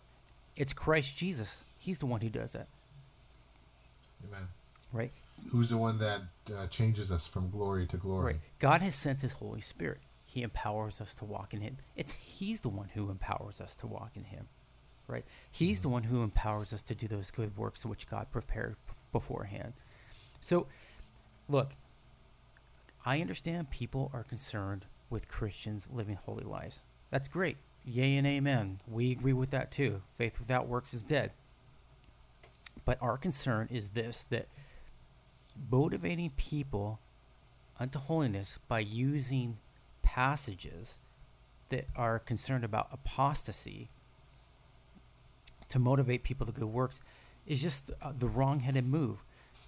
[0.56, 1.64] It's Christ Jesus.
[1.78, 2.66] He's the one who does that,
[4.24, 4.48] Amen.
[4.92, 5.12] right?
[5.50, 6.22] Who's the one that
[6.52, 8.24] uh, changes us from glory to glory?
[8.34, 8.40] Right.
[8.58, 10.00] God has sent his Holy Spirit.
[10.30, 11.78] He empowers us to walk in him.
[11.96, 14.48] It's he's the one who empowers us to walk in him.
[15.06, 15.24] Right?
[15.50, 15.82] He's mm-hmm.
[15.82, 19.72] the one who empowers us to do those good works which God prepared b- beforehand.
[20.38, 20.66] So,
[21.48, 21.72] look,
[23.06, 26.82] I understand people are concerned with Christians living holy lives.
[27.10, 27.56] That's great.
[27.86, 28.80] Yay and amen.
[28.86, 30.02] We agree with that too.
[30.12, 31.32] Faith without works is dead.
[32.84, 34.48] But our concern is this that
[35.70, 37.00] motivating people
[37.80, 39.56] unto holiness by using
[40.08, 41.00] passages
[41.68, 43.90] that are concerned about apostasy
[45.68, 47.00] to motivate people to good works
[47.46, 49.18] is just uh, the wrong-headed move.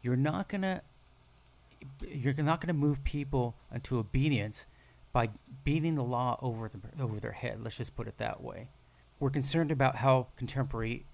[0.03, 0.81] You're not gonna
[2.09, 4.65] you're not gonna move people into obedience
[5.13, 5.29] by
[5.63, 7.63] beating the law over the, over their head.
[7.63, 8.69] Let's just put it that way.
[9.19, 11.05] We're concerned about how contemporary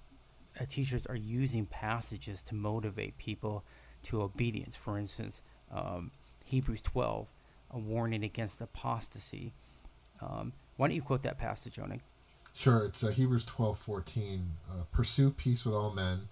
[0.60, 3.64] uh, teachers are using passages to motivate people
[4.04, 4.76] to obedience.
[4.76, 6.12] For instance, um,
[6.44, 7.26] Hebrews 12,
[7.70, 9.52] a warning against apostasy.
[10.20, 12.00] Um, why don't you quote that passage, Onig?
[12.54, 14.52] Sure, it's uh, Hebrews twelve fourteen.
[14.70, 16.28] Uh, Pursue peace with all men,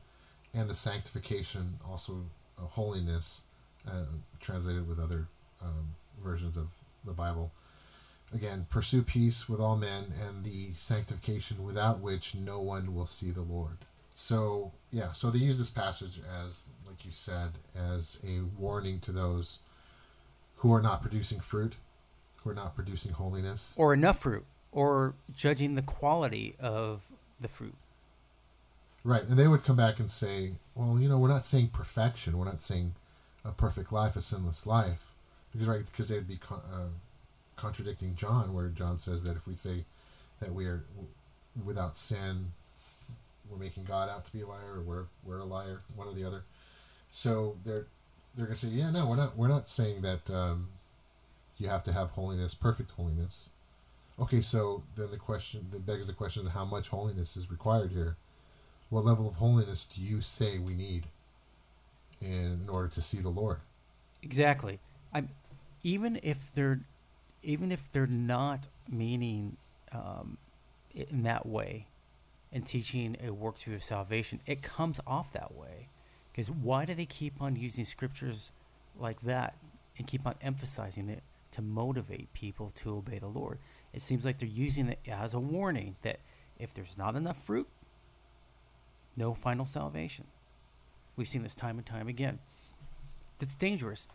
[0.52, 2.24] and the sanctification, also
[2.58, 3.42] uh, holiness,
[3.86, 4.04] uh,
[4.40, 5.28] translated with other
[5.62, 6.68] um, versions of
[7.04, 7.52] the Bible.
[8.32, 13.30] Again, pursue peace with all men, and the sanctification without which no one will see
[13.30, 13.78] the Lord.
[14.14, 19.12] So yeah, so they use this passage as, like you said, as a warning to
[19.12, 19.58] those
[20.64, 21.76] who are not producing fruit,
[22.36, 27.02] who are not producing holiness, or enough fruit or judging the quality of
[27.38, 27.74] the fruit.
[29.04, 32.38] Right, and they would come back and say, "Well, you know, we're not saying perfection.
[32.38, 32.94] We're not saying
[33.44, 35.12] a perfect life, a sinless life,
[35.52, 36.88] because right, because they'd be con- uh,
[37.56, 39.84] contradicting John, where John says that if we say
[40.40, 41.12] that we are w-
[41.62, 42.52] without sin,
[43.50, 46.14] we're making God out to be a liar, or we're we're a liar, one or
[46.14, 46.44] the other.
[47.10, 47.86] So they're
[48.36, 50.68] they're gonna say, yeah, no, we're not we're not saying that um,
[51.58, 53.50] you have to have holiness, perfect holiness.
[54.18, 58.16] Okay, so then the question that begs the question: How much holiness is required here?
[58.90, 61.06] What level of holiness do you say we need
[62.20, 63.58] in, in order to see the Lord?
[64.22, 64.78] Exactly.
[65.12, 65.30] I'm
[65.82, 66.80] even if they're
[67.42, 69.56] even if they're not meaning
[69.92, 70.38] um,
[70.94, 71.86] in that way
[72.52, 75.88] and teaching a work view of salvation, it comes off that way.
[76.34, 78.50] Because why do they keep on using scriptures
[78.98, 79.56] like that
[79.96, 81.22] and keep on emphasizing it
[81.52, 83.58] to motivate people to obey the Lord?
[83.92, 86.18] It seems like they're using it as a warning that
[86.58, 87.68] if there's not enough fruit,
[89.16, 90.26] no final salvation.
[91.14, 92.40] We've seen this time and time again.
[93.38, 94.08] That's dangerous.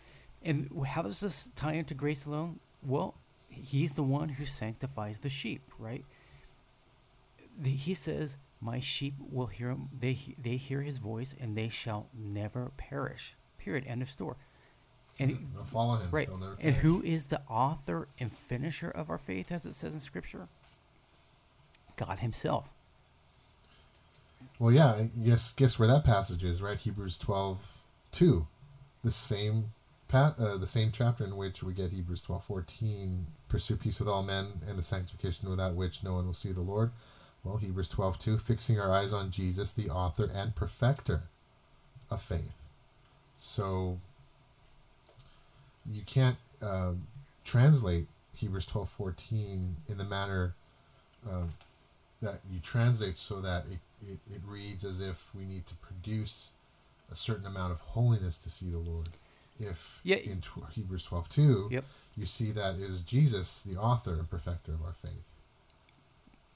[0.44, 2.60] And how does this tie into grace alone?
[2.86, 3.16] Well,
[3.48, 6.04] he's the one who sanctifies the sheep, right?
[7.64, 9.90] He says, "My sheep will hear him.
[9.98, 13.86] They they hear his voice, and they shall never perish." Period.
[13.88, 14.36] End of story.
[15.20, 16.08] And they'll follow him.
[16.12, 16.30] Right.
[16.62, 20.48] And who is the author and finisher of our faith, as it says in Scripture?
[21.98, 22.70] God Himself.
[24.58, 25.04] Well, yeah.
[25.24, 26.78] Guess guess where that passage is, right?
[26.78, 27.82] Hebrews 12,
[28.12, 28.48] 2.
[29.04, 29.72] The same
[30.08, 33.28] pa- uh, the same chapter in which we get Hebrews 12, 14.
[33.50, 36.62] Pursue peace with all men and the sanctification without which no one will see the
[36.62, 36.92] Lord.
[37.44, 38.38] Well, Hebrews 12, 2.
[38.38, 41.24] Fixing our eyes on Jesus, the author and perfecter
[42.12, 42.54] of faith.
[43.38, 44.00] So
[45.90, 46.92] you can't uh,
[47.44, 50.56] translate Hebrews 12, 14 in the manner
[51.28, 51.46] uh,
[52.22, 56.52] that you translate so that it, it, it reads as if we need to produce
[57.12, 59.10] a certain amount of holiness to see the Lord.
[59.60, 60.18] If yeah.
[60.18, 61.86] in tw- Hebrews 12, 2, yep.
[62.16, 65.24] you see that it is Jesus, the author and perfecter of our faith,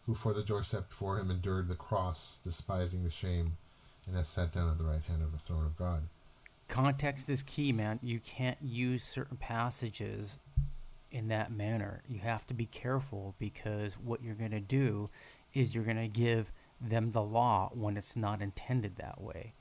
[0.05, 3.57] who for the joy set before him endured the cross, despising the shame,
[4.05, 6.03] and has sat down at the right hand of the throne of God
[6.73, 7.99] context is key, man.
[8.01, 10.39] You can't use certain passages
[11.11, 12.01] in that manner.
[12.07, 15.09] You have to be careful because what you're going to do
[15.53, 16.51] is you're going to give
[16.81, 19.53] them the law when it's not intended that way.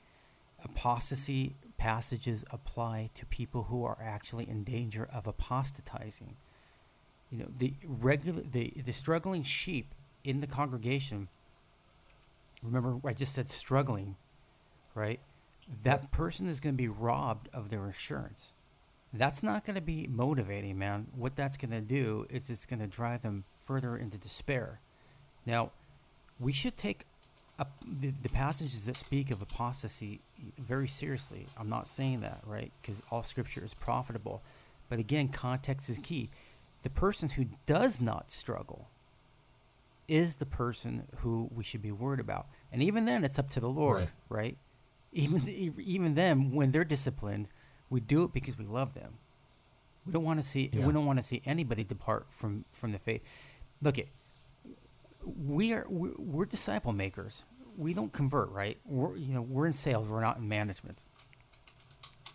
[0.63, 6.35] Apostasy passages apply to people who are actually in danger of apostatizing.
[7.29, 9.93] You know, the regular the, the struggling sheep
[10.23, 11.27] in the congregation
[12.61, 14.15] remember I just said struggling,
[14.95, 15.19] right?
[15.83, 18.53] that person is going to be robbed of their insurance.
[19.13, 21.07] That's not going to be motivating, man.
[21.15, 24.79] What that's going to do is it's going to drive them further into despair.
[25.45, 25.71] Now,
[26.39, 27.05] we should take
[27.59, 30.21] a, the, the passages that speak of apostasy
[30.57, 31.45] very seriously.
[31.57, 32.71] I'm not saying that, right?
[32.81, 34.41] Because all scripture is profitable.
[34.89, 36.29] But again, context is key.
[36.81, 38.87] The person who does not struggle
[40.07, 42.47] is the person who we should be worried about.
[42.71, 44.47] And even then, it's up to the Lord, right?
[44.47, 44.57] right?
[45.13, 45.47] even
[45.79, 47.49] even them when they're disciplined,
[47.89, 49.15] we do it because we love them.
[50.05, 50.85] We don't want to see yeah.
[50.85, 53.21] we don't want to see anybody depart from from the faith.
[53.81, 54.09] Look it,
[55.25, 57.43] we are we're, we're, disciple makers.
[57.77, 58.77] We don't convert, right?
[58.85, 60.07] We're you know we're in sales.
[60.07, 61.03] We're not in management.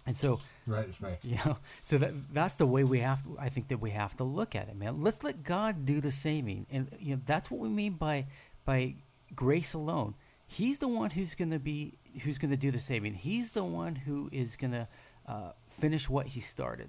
[0.08, 1.18] And so, Right, right.
[1.22, 3.36] you know, so that that's the way we have to.
[3.38, 5.02] I think that we have to look at it, man.
[5.02, 8.26] Let's let God do the saving, and you know that's what we mean by
[8.64, 8.94] by
[9.36, 10.14] grace alone.
[10.46, 11.92] He's the one who's going to be
[12.22, 13.14] who's going to do the saving.
[13.14, 14.88] He's the one who is going to
[15.26, 16.88] uh, finish what he started.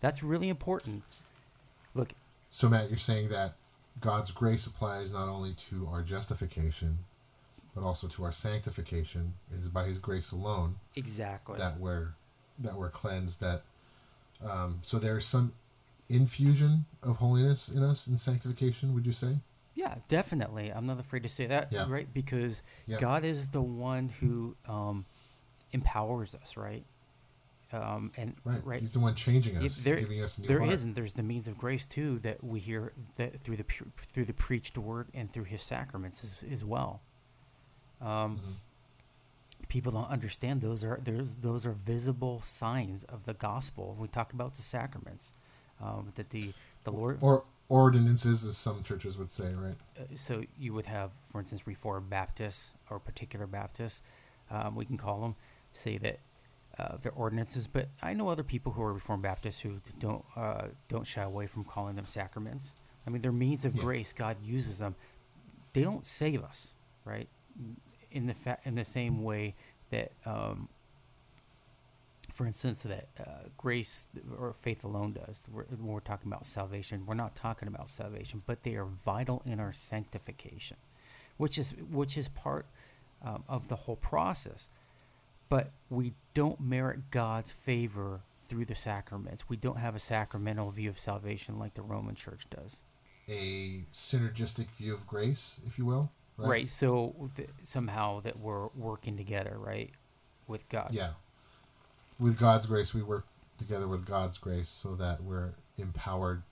[0.00, 1.04] That's really important.
[1.94, 2.10] Look,
[2.50, 3.54] So, Matt, you're saying that
[4.00, 6.98] God's grace applies not only to our justification,
[7.78, 9.34] but also to our sanctification.
[9.52, 11.58] is by His grace alone exactly.
[11.58, 12.08] that we're
[12.58, 13.40] that we're cleansed.
[13.40, 13.62] That
[14.44, 15.52] um, so there's some
[16.08, 18.94] infusion of holiness in us in sanctification.
[18.94, 19.38] Would you say?
[19.74, 20.70] Yeah, definitely.
[20.70, 21.86] I'm not afraid to say that, Yeah.
[21.88, 22.12] right?
[22.12, 22.98] Because Yeah.
[22.98, 25.04] God is the one who um,
[25.72, 26.84] empowers us, right?
[27.70, 28.64] Um, and Right.
[28.66, 30.72] right, He's the one changing us, there, giving us new there heart.
[30.72, 33.64] is, and there's the means of grace too that we hear that through the
[33.96, 37.02] through the preached word and through His sacraments as, as well.
[38.00, 38.52] Um, Mm-hmm.
[39.68, 43.94] People don't understand those are there's those are visible signs of the gospel.
[44.00, 45.34] We talk about the sacraments
[45.82, 46.52] um, that the
[46.84, 49.74] the Lord Or ordinances, as some churches would say, right?
[49.98, 54.00] uh, so you would have, for instance, Reformed Baptists or particular Baptists,
[54.50, 55.34] um, we can call them,
[55.74, 56.18] say that
[56.78, 57.66] uh, they're ordinances.
[57.66, 61.46] But I know other people who are Reformed Baptists who don't uh, don't shy away
[61.46, 62.72] from calling them sacraments.
[63.06, 63.82] I mean, they're means of Yeah.
[63.82, 64.14] grace.
[64.14, 64.94] God uses them.
[65.74, 66.72] They don't save us,
[67.04, 67.28] right?
[68.18, 69.54] In the fa- in the same way
[69.90, 70.68] that, um,
[72.34, 74.06] for instance, that uh, grace
[74.36, 75.44] or faith alone does.
[75.52, 79.40] We're, when we're talking about salvation, we're not talking about salvation, but they are vital
[79.46, 80.78] in our sanctification,
[81.36, 82.66] which is which is part
[83.22, 84.68] um, of the whole process.
[85.48, 89.48] But we don't merit God's favor through the sacraments.
[89.48, 92.80] We don't have a sacramental view of salvation like the Roman Church does.
[93.28, 96.10] A synergistic view of grace, if you will.
[96.46, 96.68] Right.
[96.68, 99.90] So th- somehow that we're working together, right,
[100.46, 100.90] with God.
[100.92, 101.10] Yeah.
[102.18, 103.24] With God's grace, we work
[103.58, 106.42] together with God's grace so that we're empowered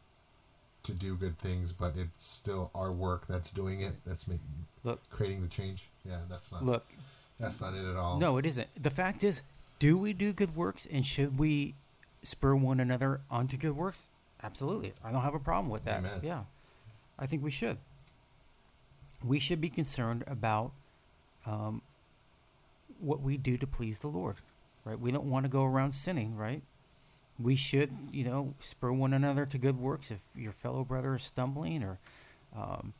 [0.84, 3.94] to do good things, but it's still our work that's doing it.
[4.06, 5.88] That's making Look, creating the change.
[6.04, 6.86] Yeah, that's not look.
[7.40, 8.18] that's not it at all.
[8.18, 8.68] No, it isn't.
[8.80, 9.42] The fact is,
[9.78, 11.74] do we do good works, and should we
[12.22, 14.08] spur one another onto good works?
[14.42, 14.92] Absolutely.
[15.04, 15.98] I don't have a problem with that.
[15.98, 16.20] Amen.
[16.22, 16.44] Yeah,
[17.18, 17.78] I think we should.
[19.26, 20.72] We should be concerned about
[21.44, 21.82] um,
[23.00, 24.36] what we do to please the Lord,
[24.84, 24.98] right?
[24.98, 26.62] We don't want to go around sinning, right?
[27.38, 30.10] We should, you know, spur one another to good works.
[30.10, 31.98] If your fellow brother is stumbling or
[32.54, 32.94] um,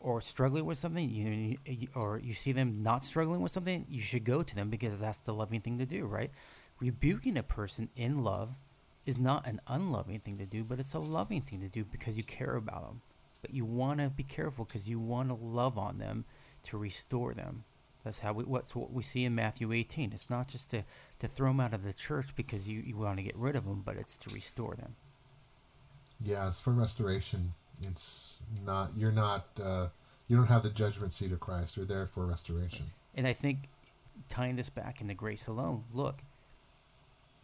[0.00, 4.00] or struggling with something, you, you or you see them not struggling with something, you
[4.00, 6.30] should go to them because that's the loving thing to do, right?
[6.80, 8.50] Rebuking a person in love
[9.06, 12.16] is not an unloving thing to do, but it's a loving thing to do because
[12.16, 13.00] you care about them.
[13.42, 16.24] But you want to be careful because you want to love on them
[16.64, 17.64] to restore them.
[18.04, 18.44] That's how we.
[18.44, 20.12] What's what we see in Matthew 18.
[20.12, 20.84] It's not just to
[21.18, 23.64] to throw them out of the church because you you want to get rid of
[23.64, 24.96] them, but it's to restore them.
[26.20, 27.54] Yeah, it's for restoration.
[27.82, 29.88] It's not you're not uh,
[30.28, 31.76] you don't have the judgment seat of Christ.
[31.76, 32.86] You're there for restoration.
[33.14, 33.68] And I think
[34.28, 36.22] tying this back into grace alone, look,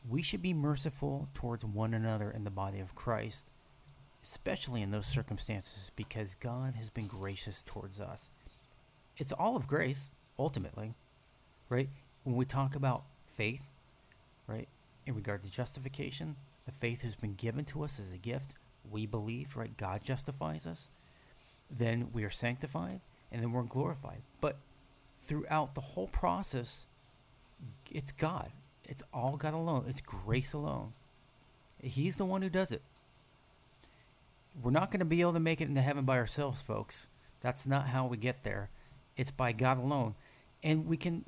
[0.09, 3.51] we should be merciful towards one another in the body of Christ,
[4.29, 8.29] especially in those circumstances, because God has been gracious towards us.
[9.17, 10.95] It's all of grace, ultimately,
[11.71, 11.89] right?
[12.25, 13.05] When we talk about
[13.35, 13.69] faith,
[14.47, 14.69] right,
[15.07, 18.53] in regard to justification, the faith has been given to us as a gift.
[18.91, 19.75] We believe, right?
[19.77, 20.91] God justifies us.
[21.71, 23.01] Then we are sanctified,
[23.33, 24.23] and then we're glorified.
[24.43, 24.57] But
[25.23, 26.87] throughout the whole process,
[27.91, 28.51] it's God.
[28.85, 29.87] It's all God alone.
[29.89, 30.93] It's grace alone.
[31.83, 32.83] He's the one who does it.
[34.63, 37.09] We're not going to be able to make it into heaven by ourselves, folks.
[37.41, 38.71] That's not how we get there.
[39.17, 40.15] It's by God alone,
[40.63, 41.25] and we can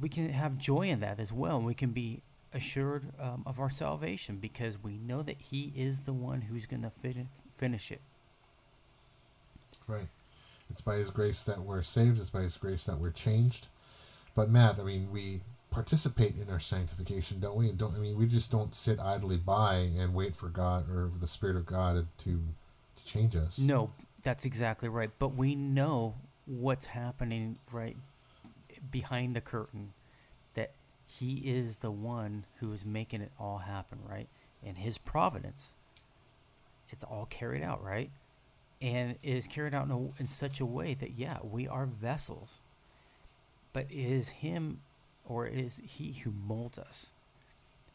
[0.00, 1.60] we can have joy in that as well.
[1.60, 2.22] We can be
[2.52, 6.82] assured um, of our salvation because we know that He is the one who's going
[6.82, 8.00] to fin- finish it.
[9.86, 10.08] Right.
[10.70, 12.18] It's by His grace that we're saved.
[12.18, 13.68] It's by His grace that we're changed.
[14.34, 17.70] But Matt, I mean, we participate in our sanctification, don't we?
[17.72, 21.26] Don't I mean we just don't sit idly by and wait for God or the
[21.26, 22.42] Spirit of God to
[22.98, 23.58] to change us.
[23.58, 23.90] No,
[24.22, 25.10] that's exactly right.
[25.18, 26.14] But we know
[26.46, 27.96] what's happening right
[28.90, 29.92] behind the curtain
[30.54, 30.72] that
[31.06, 34.28] he is the one who is making it all happen, right?
[34.62, 35.74] In his providence,
[36.90, 38.10] it's all carried out, right?
[38.80, 41.86] And it is carried out in, a, in such a way that, yeah, we are
[41.86, 42.60] vessels.
[43.72, 44.80] But it is him
[45.24, 47.12] or it is he who molds us.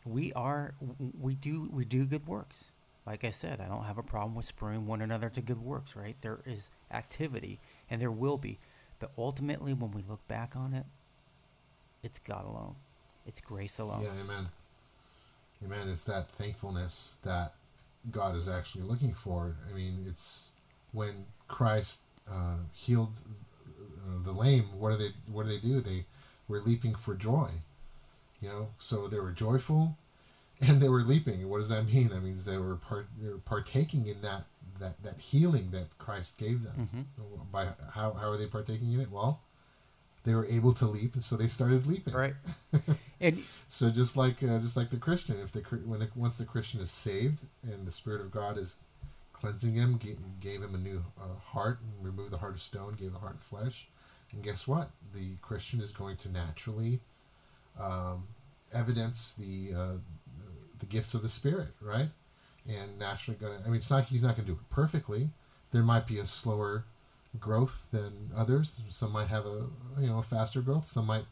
[0.05, 0.73] We are,
[1.19, 2.72] we do, we do good works
[3.05, 5.95] like I said, I don't have a problem with spurring one another to good works,
[5.95, 6.15] right?
[6.21, 8.59] There is activity, and there will be.
[8.99, 10.85] But ultimately, when we look back on it,
[12.01, 12.75] it's God alone.
[13.25, 14.03] It's grace alone.
[14.03, 14.49] Yeah, amen.
[15.65, 15.89] Amen.
[15.89, 17.53] It's that thankfulness that
[18.11, 19.55] God is actually looking for.
[19.69, 20.51] I mean, it's
[20.91, 23.19] when Christ uh, healed
[23.77, 24.65] uh, the lame.
[24.77, 25.13] What do they?
[25.31, 25.81] What do they do?
[25.81, 26.05] They
[26.47, 27.49] were leaping for joy.
[28.41, 29.97] You know, so they were joyful,
[30.67, 31.47] and they were leaping.
[31.49, 32.09] What does that mean?
[32.09, 34.43] That means they were part, they were partaking in that
[34.79, 36.89] that that healing that Christ gave them.
[36.93, 37.51] Mm-hmm.
[37.51, 39.11] By how how are they partaking in it?
[39.11, 39.41] Well,
[40.23, 42.13] they were able to leap, and so they started leaping.
[42.13, 42.35] Right.
[43.21, 46.45] and so just like uh, just like the Christian, if the when the, once the
[46.45, 48.77] Christian is saved and the Spirit of God is
[49.33, 52.95] cleansing him, gave, gave him a new uh, heart, and removed the heart of stone,
[52.97, 53.87] gave the heart of flesh,
[54.31, 54.91] and guess what?
[55.13, 57.01] The Christian is going to naturally
[57.79, 58.27] um,
[58.73, 59.97] evidence the uh,
[60.83, 62.09] the gifts of the Spirit, right?
[62.67, 65.29] And naturally to I mean, it's not he's not going to do it perfectly.
[65.71, 66.85] There might be a slower
[67.39, 68.81] growth than others.
[68.89, 69.67] Some might have a
[69.99, 70.85] you know a faster growth.
[70.85, 71.25] Some might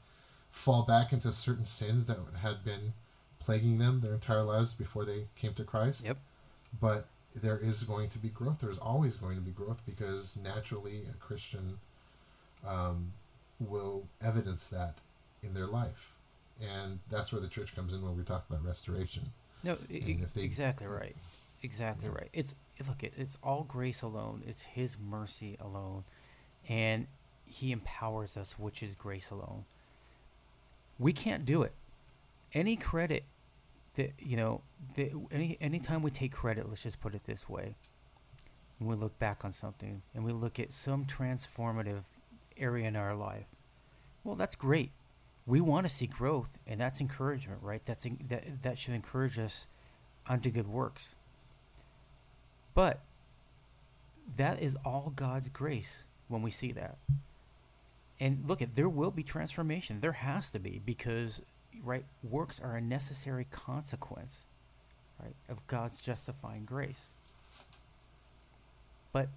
[0.49, 2.93] fall back into certain sins that had been
[3.39, 6.06] plaguing them their entire lives before they came to Christ.
[6.06, 6.18] Yep.
[6.80, 8.60] But there is going to be growth.
[8.60, 11.80] There's always going to be growth because naturally a Christian
[12.68, 13.14] um,
[13.60, 14.95] will evidence that
[15.41, 16.16] in their life,
[16.62, 19.32] and that's where the church comes in when we talk about restoration.
[19.64, 19.97] No, they-
[20.43, 21.16] exactly right.
[21.64, 22.30] Exactly right.
[22.34, 22.55] It's
[22.88, 24.43] look, it, it's all grace alone.
[24.47, 26.05] It's His mercy alone,
[26.68, 27.07] and
[27.45, 29.66] He empowers us, which is grace alone.
[30.97, 31.74] We can't do it.
[32.53, 33.26] Any credit
[33.95, 34.62] that you know,
[34.95, 37.76] that any anytime we take credit, let's just put it this way.
[38.80, 42.03] When we look back on something and we look at some transformative
[42.57, 43.45] area in our life,
[44.24, 44.91] well, that's great.
[45.46, 47.82] We want to see growth, and that's encouragement, right?
[47.86, 49.68] That's en- that that should encourage us
[50.28, 51.16] unto good works.
[52.74, 53.02] But
[54.38, 56.98] that is all God's grace when we see that.
[58.20, 60.00] And look at there will be transformation.
[60.00, 61.42] There has to be because
[61.84, 64.46] right works are a necessary consequence,
[65.22, 67.08] right, of God's justifying grace.
[69.12, 69.30] But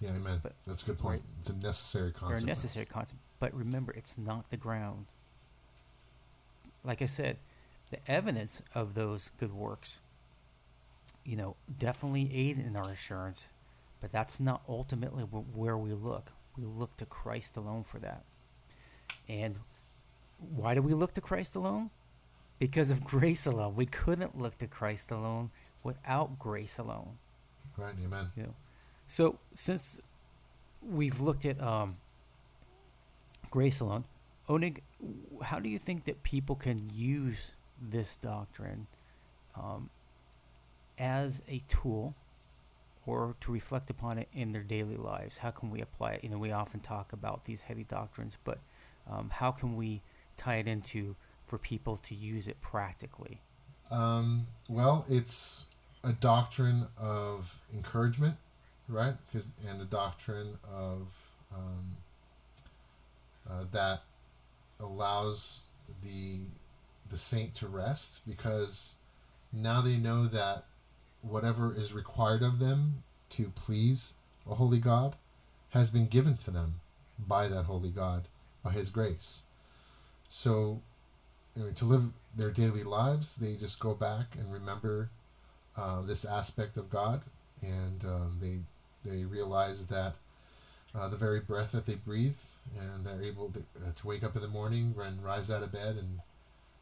[0.00, 0.38] Yeah, amen.
[0.42, 1.22] But- That's a good point.
[1.22, 1.40] right.
[1.40, 2.42] It's a necessary they're consequence.
[2.44, 3.24] a necessary consequence.
[3.40, 5.06] But remember, it's not the ground.
[6.84, 7.38] Like I said,
[7.90, 10.00] the evidence of those good works,
[11.24, 13.48] you know, definitely aid in our assurance,
[14.00, 16.32] but that's not ultimately where we look.
[16.56, 18.24] We look to Christ alone for that.
[19.28, 19.56] And
[20.38, 21.90] why do we look to Christ alone?
[22.58, 23.74] Because of grace alone.
[23.76, 25.50] We couldn't look to Christ alone
[25.82, 27.18] without grace alone.
[27.76, 28.30] Right, amen.
[28.36, 28.54] You know,
[29.06, 30.00] so since
[30.82, 31.96] we've looked at um,
[33.50, 34.04] grace alone,
[34.48, 34.80] Onig,
[35.42, 38.86] how do you think that people can use this doctrine
[39.54, 39.90] um,
[40.98, 42.14] as a tool
[43.06, 45.38] or to reflect upon it in their daily lives?
[45.38, 46.24] How can we apply it?
[46.24, 48.58] You know, we often talk about these heavy doctrines, but
[49.10, 50.02] um, how can we
[50.36, 53.40] tie it into for people to use it practically?
[53.90, 55.66] Um, well, it's
[56.04, 58.36] a doctrine of encouragement,
[58.88, 59.14] right?
[59.26, 61.08] Because and a doctrine of
[61.54, 61.96] um,
[63.48, 64.02] uh, that
[64.80, 65.62] allows
[66.02, 66.40] the
[67.10, 68.96] the saint to rest because
[69.52, 70.64] now they know that
[71.22, 74.14] whatever is required of them to please
[74.48, 75.16] a holy God
[75.70, 76.80] has been given to them
[77.18, 78.28] by that holy God
[78.62, 79.42] by His grace.
[80.28, 80.82] So
[81.56, 82.04] you know, to live
[82.36, 85.10] their daily lives, they just go back and remember
[85.76, 87.22] uh, this aspect of God,
[87.62, 88.58] and um, they
[89.08, 90.14] they realize that
[90.94, 92.38] uh, the very breath that they breathe,
[92.76, 95.72] and they're able to, uh, to wake up in the morning and rise out of
[95.72, 96.20] bed and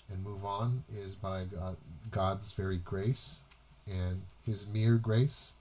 [0.09, 1.77] and move on, is by God,
[2.13, 3.41] God's very grace
[3.89, 5.55] and His mere grace,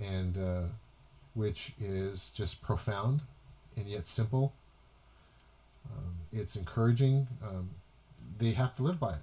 [0.00, 0.62] and uh,
[1.34, 3.20] which is just profound
[3.76, 4.54] and yet simple.
[5.90, 7.26] Um, it's encouraging.
[7.42, 7.70] Um,
[8.38, 9.22] they have to live by it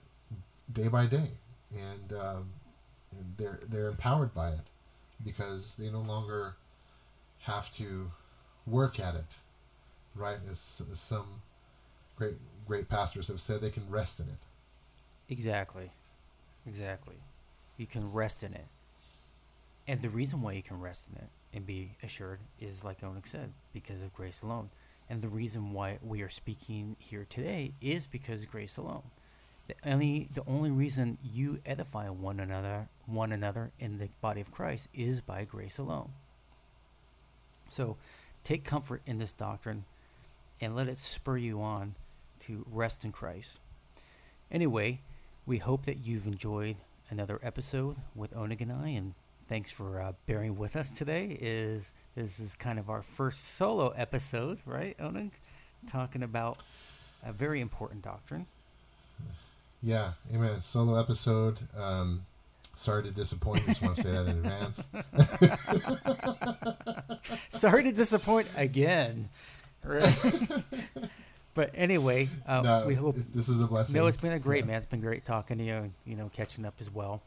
[0.71, 1.31] day by day,
[1.71, 2.49] and, um,
[3.11, 4.67] and they're they're empowered by it
[5.23, 6.55] because they no longer
[7.43, 8.11] have to
[8.65, 9.37] work at it,
[10.15, 10.37] right?
[10.49, 11.41] As, some
[12.15, 12.35] great
[12.67, 14.37] great pastors have said, they can rest in it.
[15.29, 15.91] Exactly.
[16.67, 17.15] Exactly.
[17.77, 18.67] You can rest in it.
[19.87, 23.25] And the reason why you can rest in it and be assured is, like Onig
[23.25, 24.69] said, because of grace alone.
[25.09, 29.03] And the reason why we are speaking here today is because grace alone.
[29.67, 34.51] The only the only reason you edify one another one another in the body of
[34.51, 36.09] Christ is by grace alone.
[37.67, 37.97] So
[38.43, 39.85] take comfort in this doctrine
[40.61, 41.95] and let it spur you on
[42.41, 43.59] to rest in Christ.
[44.51, 45.01] Anyway,
[45.45, 46.77] we hope that you've enjoyed
[47.09, 49.13] another episode with Onig and I, and
[49.47, 51.37] thanks for uh, bearing with us today.
[51.39, 55.31] Is this is kind of our first solo episode, right, Onig?
[55.87, 56.57] Talking about
[57.23, 58.47] a very important doctrine.
[59.81, 60.61] Yeah, amen.
[60.61, 61.59] Solo episode.
[61.77, 62.25] Um,
[62.75, 63.65] sorry to disappoint.
[63.65, 64.89] Just want to say that in advance.
[67.49, 69.29] Sorry to disappoint again.
[69.83, 70.63] Right.
[71.53, 73.95] but anyway, uh, No, we hope this is a blessing.
[73.95, 74.67] No, it's been a great Yeah.
[74.67, 74.75] man.
[74.77, 75.73] It's been great talking to you.
[75.75, 77.21] and, You know, catching up as well.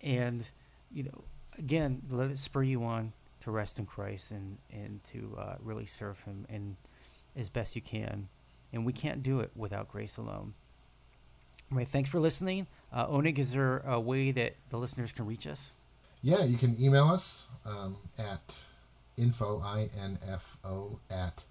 [0.00, 0.48] And
[0.92, 1.24] you know,
[1.58, 5.86] again, let it spur you on to rest in Christ and and to uh, really
[5.86, 6.76] serve Him and
[7.36, 8.28] as best you can.
[8.72, 10.54] And we can't do it without grace alone.
[11.70, 11.88] All right.
[11.88, 12.66] Thanks for listening.
[12.92, 15.72] Uh, Onig, is there a way that the listeners can reach us?
[16.22, 18.62] Yeah, you can email us um, at
[19.16, 21.44] info, I-N-F-O, at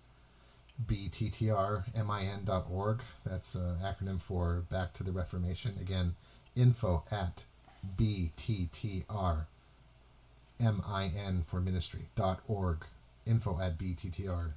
[0.86, 3.02] bttrmin.org.
[3.26, 5.76] That's an acronym for Back to the Reformation.
[5.80, 6.16] Again,
[6.56, 7.46] info at
[7.98, 9.46] bttr,
[10.60, 12.86] M-I-N for ministry.org.
[13.26, 14.52] Info at bttrmin.org.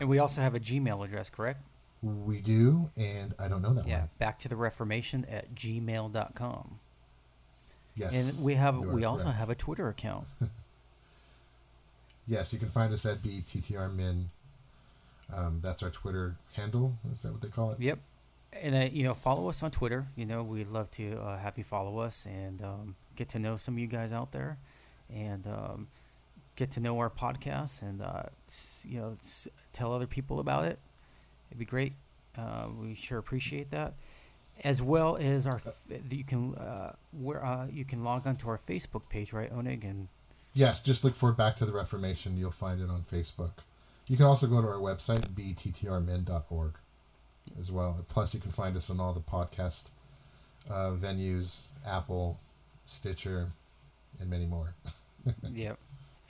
[0.00, 1.62] And we also have a Gmail address, correct?
[2.02, 4.10] We do, and I don't know that Yeah, one.
[4.18, 6.78] back to the Reformation at gmail.com.
[7.96, 8.36] Yes.
[8.36, 9.38] And we have we also correct.
[9.38, 10.26] have a Twitter account.
[12.30, 14.26] Yes, you can find us at bttrmin.
[15.34, 16.98] Um, that's our Twitter handle.
[17.12, 17.80] Is that what they call it?
[17.80, 17.98] Yep.
[18.52, 20.06] And uh, you know, follow us on Twitter.
[20.16, 23.56] You know, we'd love to uh, have you follow us and um, get to know
[23.56, 24.56] some of you guys out there,
[25.14, 25.88] and um,
[26.56, 28.22] get to know our podcast, and uh,
[28.84, 29.16] you know,
[29.72, 30.78] tell other people about it.
[31.50, 31.92] It'd be great.
[32.36, 33.94] Uh, we sure appreciate that,
[34.64, 35.60] as well as our.
[36.10, 39.84] You can uh, where uh, you can log on to our Facebook page, right, Onig,
[39.84, 40.08] and
[40.54, 42.36] Yes, just look for Back to the Reformation.
[42.36, 43.52] You'll find it on Facebook.
[44.08, 46.74] You can also go to our website, bttrmin.org,
[47.58, 48.04] as well.
[48.08, 49.90] Plus, you can find us on all the podcast
[50.70, 52.40] uh, venues Apple,
[52.84, 53.52] Stitcher,
[54.20, 54.74] and many more.
[55.52, 55.78] Yep.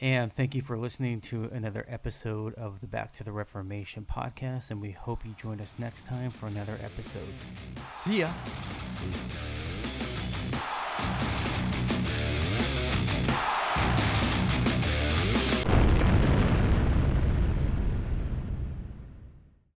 [0.00, 4.72] And thank you for listening to another episode of the Back to the Reformation podcast.
[4.72, 7.22] And we hope you join us next time for another episode.
[7.92, 8.30] See ya.
[8.88, 9.77] See you.